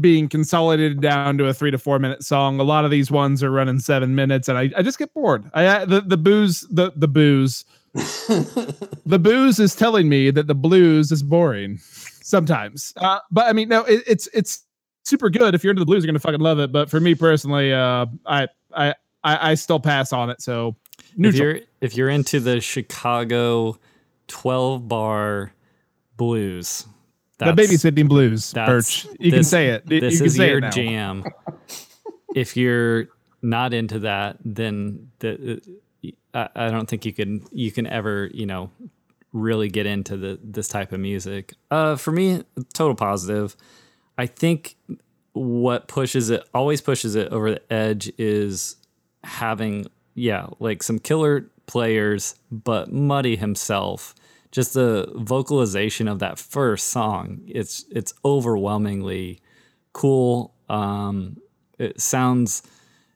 being 0.00 0.28
consolidated 0.28 1.00
down 1.00 1.36
to 1.38 1.46
a 1.46 1.54
three 1.54 1.70
to 1.70 1.78
four 1.78 1.98
minute 1.98 2.22
song. 2.24 2.58
A 2.60 2.62
lot 2.62 2.84
of 2.84 2.90
these 2.90 3.10
ones 3.10 3.42
are 3.42 3.50
running 3.50 3.78
seven 3.80 4.14
minutes, 4.14 4.48
and 4.48 4.56
I, 4.56 4.70
I 4.76 4.82
just 4.82 4.98
get 4.98 5.12
bored. 5.14 5.50
I 5.54 5.80
I- 5.80 5.84
the 5.84 6.00
the 6.00 6.16
booze 6.16 6.60
the 6.70 6.92
the 6.96 7.08
booze 7.08 7.64
the 7.94 9.18
booze 9.20 9.58
is 9.60 9.74
telling 9.74 10.08
me 10.08 10.30
that 10.30 10.46
the 10.46 10.54
blues 10.54 11.12
is 11.12 11.22
boring 11.22 11.78
sometimes. 11.78 12.92
Uh, 12.96 13.18
but 13.30 13.46
I 13.46 13.52
mean, 13.52 13.68
no, 13.68 13.84
it, 13.84 14.02
it's 14.06 14.28
it's 14.32 14.64
super 15.04 15.30
good. 15.30 15.54
If 15.54 15.62
you're 15.64 15.70
into 15.70 15.80
the 15.80 15.86
blues, 15.86 16.02
you're 16.04 16.10
gonna 16.12 16.18
fucking 16.18 16.40
love 16.40 16.58
it. 16.58 16.72
But 16.72 16.90
for 16.90 17.00
me 17.00 17.14
personally, 17.14 17.72
uh, 17.72 18.06
I 18.26 18.48
I 18.74 18.94
I, 19.22 19.50
I 19.50 19.54
still 19.54 19.80
pass 19.80 20.12
on 20.12 20.30
it. 20.30 20.40
So 20.42 20.76
If 21.30 21.34
you're 21.44 21.60
if 21.80 21.96
you're 21.96 22.08
into 22.10 22.40
the 22.40 22.60
Chicago 22.60 23.78
12 24.28 24.88
bar 24.88 25.52
blues, 26.16 26.86
the 27.52 27.62
babysitting 27.62 28.08
blues, 28.08 28.52
Birch. 28.52 29.06
You 29.18 29.30
can 29.32 29.44
say 29.44 29.68
it. 29.70 29.90
You 29.90 30.00
This 30.00 30.18
can 30.18 30.26
is 30.26 30.36
say 30.36 30.50
your 30.50 30.58
it 30.58 30.72
jam. 30.72 31.24
if 32.34 32.56
you're 32.56 33.08
not 33.42 33.74
into 33.74 34.00
that, 34.00 34.38
then 34.44 35.10
the 35.20 35.60
I, 36.32 36.48
I 36.54 36.70
don't 36.70 36.88
think 36.88 37.04
you 37.04 37.12
can 37.12 37.44
you 37.52 37.70
can 37.70 37.86
ever 37.86 38.30
you 38.32 38.46
know 38.46 38.70
really 39.32 39.68
get 39.68 39.86
into 39.86 40.16
the 40.16 40.38
this 40.42 40.68
type 40.68 40.92
of 40.92 41.00
music. 41.00 41.54
Uh, 41.70 41.96
for 41.96 42.12
me, 42.12 42.42
total 42.72 42.94
positive. 42.94 43.56
I 44.16 44.26
think 44.26 44.76
what 45.32 45.88
pushes 45.88 46.30
it 46.30 46.44
always 46.54 46.80
pushes 46.80 47.14
it 47.16 47.32
over 47.32 47.50
the 47.50 47.72
edge 47.72 48.12
is 48.18 48.76
having 49.24 49.86
yeah 50.14 50.46
like 50.60 50.82
some 50.82 50.98
killer 50.98 51.46
players 51.66 52.36
but 52.52 52.92
muddy 52.92 53.34
himself 53.36 54.14
just 54.54 54.74
the 54.74 55.10
vocalization 55.16 56.06
of 56.06 56.20
that 56.20 56.38
first 56.38 56.88
song 56.88 57.40
it's 57.46 57.84
it's 57.90 58.14
overwhelmingly 58.24 59.40
cool 59.92 60.54
um 60.68 61.36
it 61.78 62.00
sounds 62.00 62.62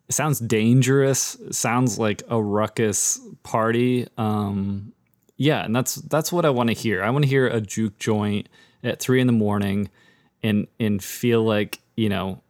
it 0.08 0.14
sounds 0.14 0.40
dangerous 0.40 1.36
it 1.36 1.54
sounds 1.54 1.98
like 1.98 2.22
a 2.28 2.42
ruckus 2.42 3.20
party 3.44 4.06
um 4.18 4.92
yeah 5.36 5.64
and 5.64 5.76
that's 5.76 5.94
that's 5.94 6.32
what 6.32 6.44
i 6.44 6.50
want 6.50 6.68
to 6.68 6.74
hear 6.74 7.04
i 7.04 7.10
want 7.10 7.24
to 7.24 7.28
hear 7.28 7.46
a 7.46 7.60
juke 7.60 7.98
joint 8.00 8.48
at 8.82 8.98
three 8.98 9.20
in 9.20 9.28
the 9.28 9.32
morning 9.32 9.88
and 10.42 10.66
and 10.80 11.02
feel 11.02 11.44
like 11.44 11.78
you 11.96 12.08
know 12.08 12.42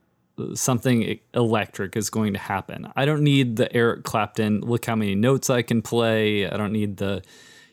something 0.55 1.18
electric 1.35 1.96
is 1.96 2.11
going 2.11 2.33
to 2.33 2.38
happen. 2.38 2.90
I 2.96 3.05
don't 3.05 3.22
need 3.22 3.57
the 3.57 3.74
Eric 3.74 4.05
Clapton 4.05 4.61
look 4.61 4.85
how 4.87 4.96
many 4.96 5.14
notes 5.14 5.51
I 5.51 5.62
can 5.62 5.83
play. 5.83 6.48
I 6.48 6.57
don't 6.57 6.72
need 6.72 6.98
the 6.98 7.22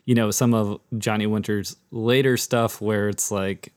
you 0.06 0.14
know 0.14 0.30
some 0.30 0.54
of 0.54 0.80
Johnny 0.96 1.26
Winter's 1.26 1.76
later 1.90 2.36
stuff 2.38 2.80
where 2.80 3.08
it's 3.10 3.30
like 3.30 3.74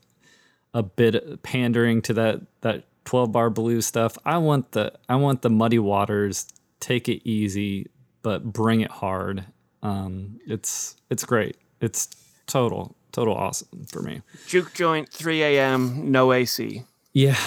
a 0.74 0.84
bit 0.84 1.44
pandering 1.44 2.02
to 2.04 2.14
that 2.14 2.42
that 2.62 2.86
12 3.06 3.32
bar 3.32 3.50
blues 3.50 3.86
stuff. 3.86 4.18
I 4.24 4.38
want 4.38 4.72
the 4.72 4.94
I 5.10 5.16
want 5.16 5.42
the 5.42 5.50
muddy 5.50 5.80
waters, 5.80 6.48
take 6.80 7.10
it 7.10 7.28
easy 7.28 7.90
but 8.22 8.44
bring 8.44 8.82
it 8.82 8.92
hard. 8.92 9.46
Um 9.84 10.40
it's 10.48 10.96
it's 11.10 11.26
great. 11.26 11.58
It's 11.82 12.10
total 12.46 12.96
total 13.12 13.34
awesome 13.34 13.86
for 13.88 14.02
me. 14.02 14.22
Juke 14.48 14.74
joint, 14.74 15.10
3 15.10 15.42
a.m., 15.42 16.12
no 16.12 16.32
AC. 16.32 16.84
Yeah, 17.12 17.38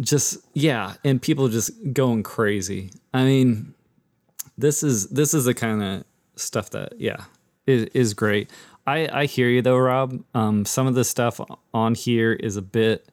just 0.00 0.38
yeah, 0.54 0.94
and 1.04 1.20
people 1.20 1.48
just 1.48 1.70
going 1.92 2.22
crazy. 2.22 2.90
I 3.12 3.24
mean, 3.24 3.74
this 4.56 4.82
is 4.82 5.08
this 5.08 5.34
is 5.34 5.44
the 5.44 5.52
kind 5.52 5.82
of 5.82 6.04
stuff 6.36 6.70
that 6.70 6.94
yeah 6.98 7.24
is, 7.70 7.84
is 7.94 8.14
great. 8.14 8.50
I 8.86 9.08
I 9.12 9.26
hear 9.26 9.48
you 9.48 9.62
though, 9.62 9.78
Rob. 9.78 10.22
Um, 10.34 10.64
some 10.64 10.86
of 10.86 10.94
the 10.94 11.04
stuff 11.04 11.40
on 11.72 11.94
here 11.94 12.32
is 12.32 12.56
a 12.56 12.62
bit 12.62 13.08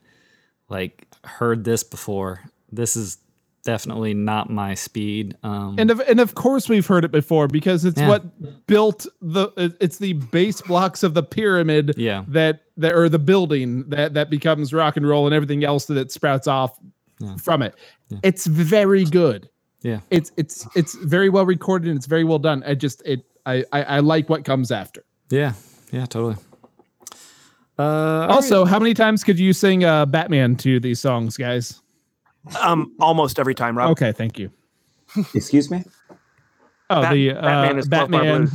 like 0.69 1.07
heard 1.23 1.63
this 1.63 1.83
before. 1.83 2.41
This 2.71 2.95
is 2.95 3.17
definitely 3.63 4.13
not 4.13 4.49
my 4.49 4.73
speed. 4.73 5.35
Um, 5.43 5.75
And 5.77 5.91
of 5.91 5.99
and 6.01 6.19
of 6.21 6.35
course 6.35 6.69
we've 6.69 6.85
heard 6.87 7.03
it 7.03 7.11
before 7.11 7.47
because 7.49 7.83
it's 7.85 7.99
Yeah. 7.99 8.07
what 8.07 8.67
built 8.67 9.05
the 9.21 9.75
it's 9.81 9.97
the 9.97 10.13
base 10.13 10.61
blocks 10.61 11.03
of 11.03 11.13
the 11.13 11.23
pyramid 11.23 11.93
Yeah. 11.97 12.23
that 12.29 12.61
that 12.77 12.93
or 12.93 13.09
the 13.09 13.19
building 13.19 13.89
that 13.89 14.13
that 14.13 14.29
becomes 14.29 14.73
rock 14.73 14.95
and 14.97 15.07
roll 15.07 15.25
and 15.25 15.35
everything 15.35 15.63
else 15.65 15.85
that 15.85 15.97
it 15.97 16.11
sprouts 16.11 16.47
off 16.47 16.79
from 17.41 17.61
it. 17.61 17.75
It's 18.23 18.45
very 18.47 19.03
good. 19.03 19.49
yeah, 19.81 19.99
It's 20.11 20.31
it's 20.37 20.65
it's 20.75 20.95
very 20.95 21.27
well 21.29 21.45
recorded 21.45 21.89
and 21.89 21.97
it's 21.97 22.05
very 22.07 22.23
well 22.23 22.39
done. 22.39 22.63
I 22.65 22.73
just 22.75 23.01
it 23.05 23.25
I 23.47 23.63
I, 23.71 23.83
I 23.83 23.99
like 23.99 24.29
what 24.29 24.45
comes 24.45 24.71
after. 24.71 25.03
yeah, 25.29 25.53
yeah, 25.91 26.05
totally. 26.05 26.35
Uh, 27.79 28.27
Also, 28.29 28.65
how 28.65 28.79
many 28.79 28.93
times 28.93 29.23
could 29.23 29.39
you 29.39 29.53
sing 29.53 29.83
uh, 29.83 30.05
Batman 30.05 30.55
to 30.57 30.79
these 30.79 30.99
songs, 30.99 31.37
guys? 31.37 31.81
Um, 32.61 32.93
almost 32.99 33.39
every 33.39 33.53
time, 33.55 33.77
Rob. 33.77 33.91
Okay, 33.91 34.11
thank 34.11 34.39
you. 34.39 34.51
Excuse 35.33 35.69
me. 35.69 35.83
Oh, 36.89 37.01
Bat- 37.01 37.13
the 37.13 37.31
uh, 37.31 37.41
Batman 37.41 37.77
is 37.79 37.87
12 37.87 38.11
Batman. 38.11 38.51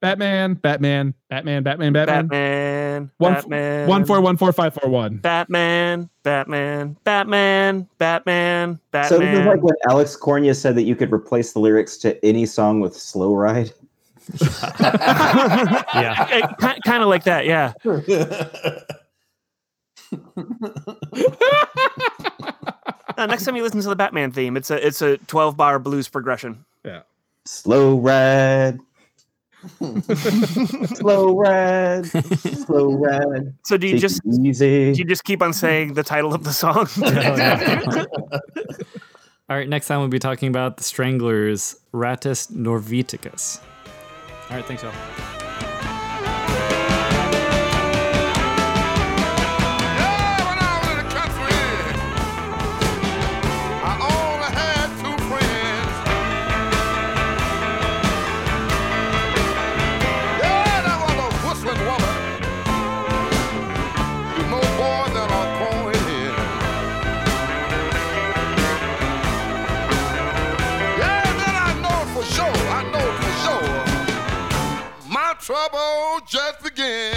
Batman, 0.00 0.54
Batman, 0.54 1.14
Batman, 1.30 1.62
Batman, 1.62 1.92
Batman. 1.92 2.26
Batman, 2.26 3.10
One, 3.16 3.32
Batman, 3.34 3.88
one 3.88 4.04
four 4.04 4.20
one 4.20 4.36
four 4.36 4.52
five 4.52 4.74
four 4.74 4.90
one. 4.90 5.16
Batman, 5.18 6.10
Batman, 6.22 6.96
Batman, 7.04 7.88
Batman, 7.98 8.78
Batman. 8.90 9.08
So 9.08 9.18
this 9.18 9.38
is 9.38 9.46
like 9.46 9.62
when 9.62 9.74
Alex 9.88 10.14
Cornia 10.16 10.54
said 10.54 10.74
that 10.76 10.82
you 10.82 10.94
could 10.96 11.12
replace 11.12 11.52
the 11.54 11.60
lyrics 11.60 11.96
to 11.98 12.22
any 12.24 12.44
song 12.44 12.80
with 12.80 12.94
"Slow 12.94 13.34
Ride." 13.34 13.72
Yeah, 15.94 16.52
kind 16.84 17.02
of 17.02 17.08
like 17.08 17.24
that, 17.24 17.46
yeah. 17.46 17.72
Uh, 23.18 23.24
next 23.24 23.44
time 23.46 23.56
you 23.56 23.62
listen 23.62 23.80
to 23.80 23.88
the 23.88 23.96
Batman 23.96 24.30
theme, 24.30 24.58
it's 24.58 24.70
a 24.70 24.86
it's 24.86 25.00
a 25.00 25.16
twelve 25.16 25.56
bar 25.56 25.78
blues 25.78 26.06
progression. 26.06 26.64
Yeah. 26.84 27.00
Slow 27.46 27.98
ride. 27.98 28.78
slow 30.96 31.34
ride. 31.38 32.04
Slow 32.06 32.92
ride. 32.92 33.54
So 33.64 33.78
do 33.78 33.86
you 33.86 33.94
Take 33.94 34.02
just 34.02 34.20
easy. 34.26 34.92
do 34.92 34.98
you 34.98 35.04
just 35.06 35.24
keep 35.24 35.40
on 35.40 35.54
saying 35.54 35.94
the 35.94 36.02
title 36.02 36.34
of 36.34 36.44
the 36.44 36.52
song? 36.52 36.86
All 39.48 39.56
right, 39.56 39.68
next 39.68 39.86
time 39.86 40.00
we'll 40.00 40.08
be 40.08 40.18
talking 40.18 40.48
about 40.48 40.76
the 40.76 40.84
Stranglers' 40.84 41.76
Rattus 41.94 42.50
Norvegicus. 42.52 43.60
All 44.48 44.56
right, 44.56 44.64
thanks, 44.64 44.82
y'all. 44.84 45.45
Just 76.26 76.62
began. 76.62 77.15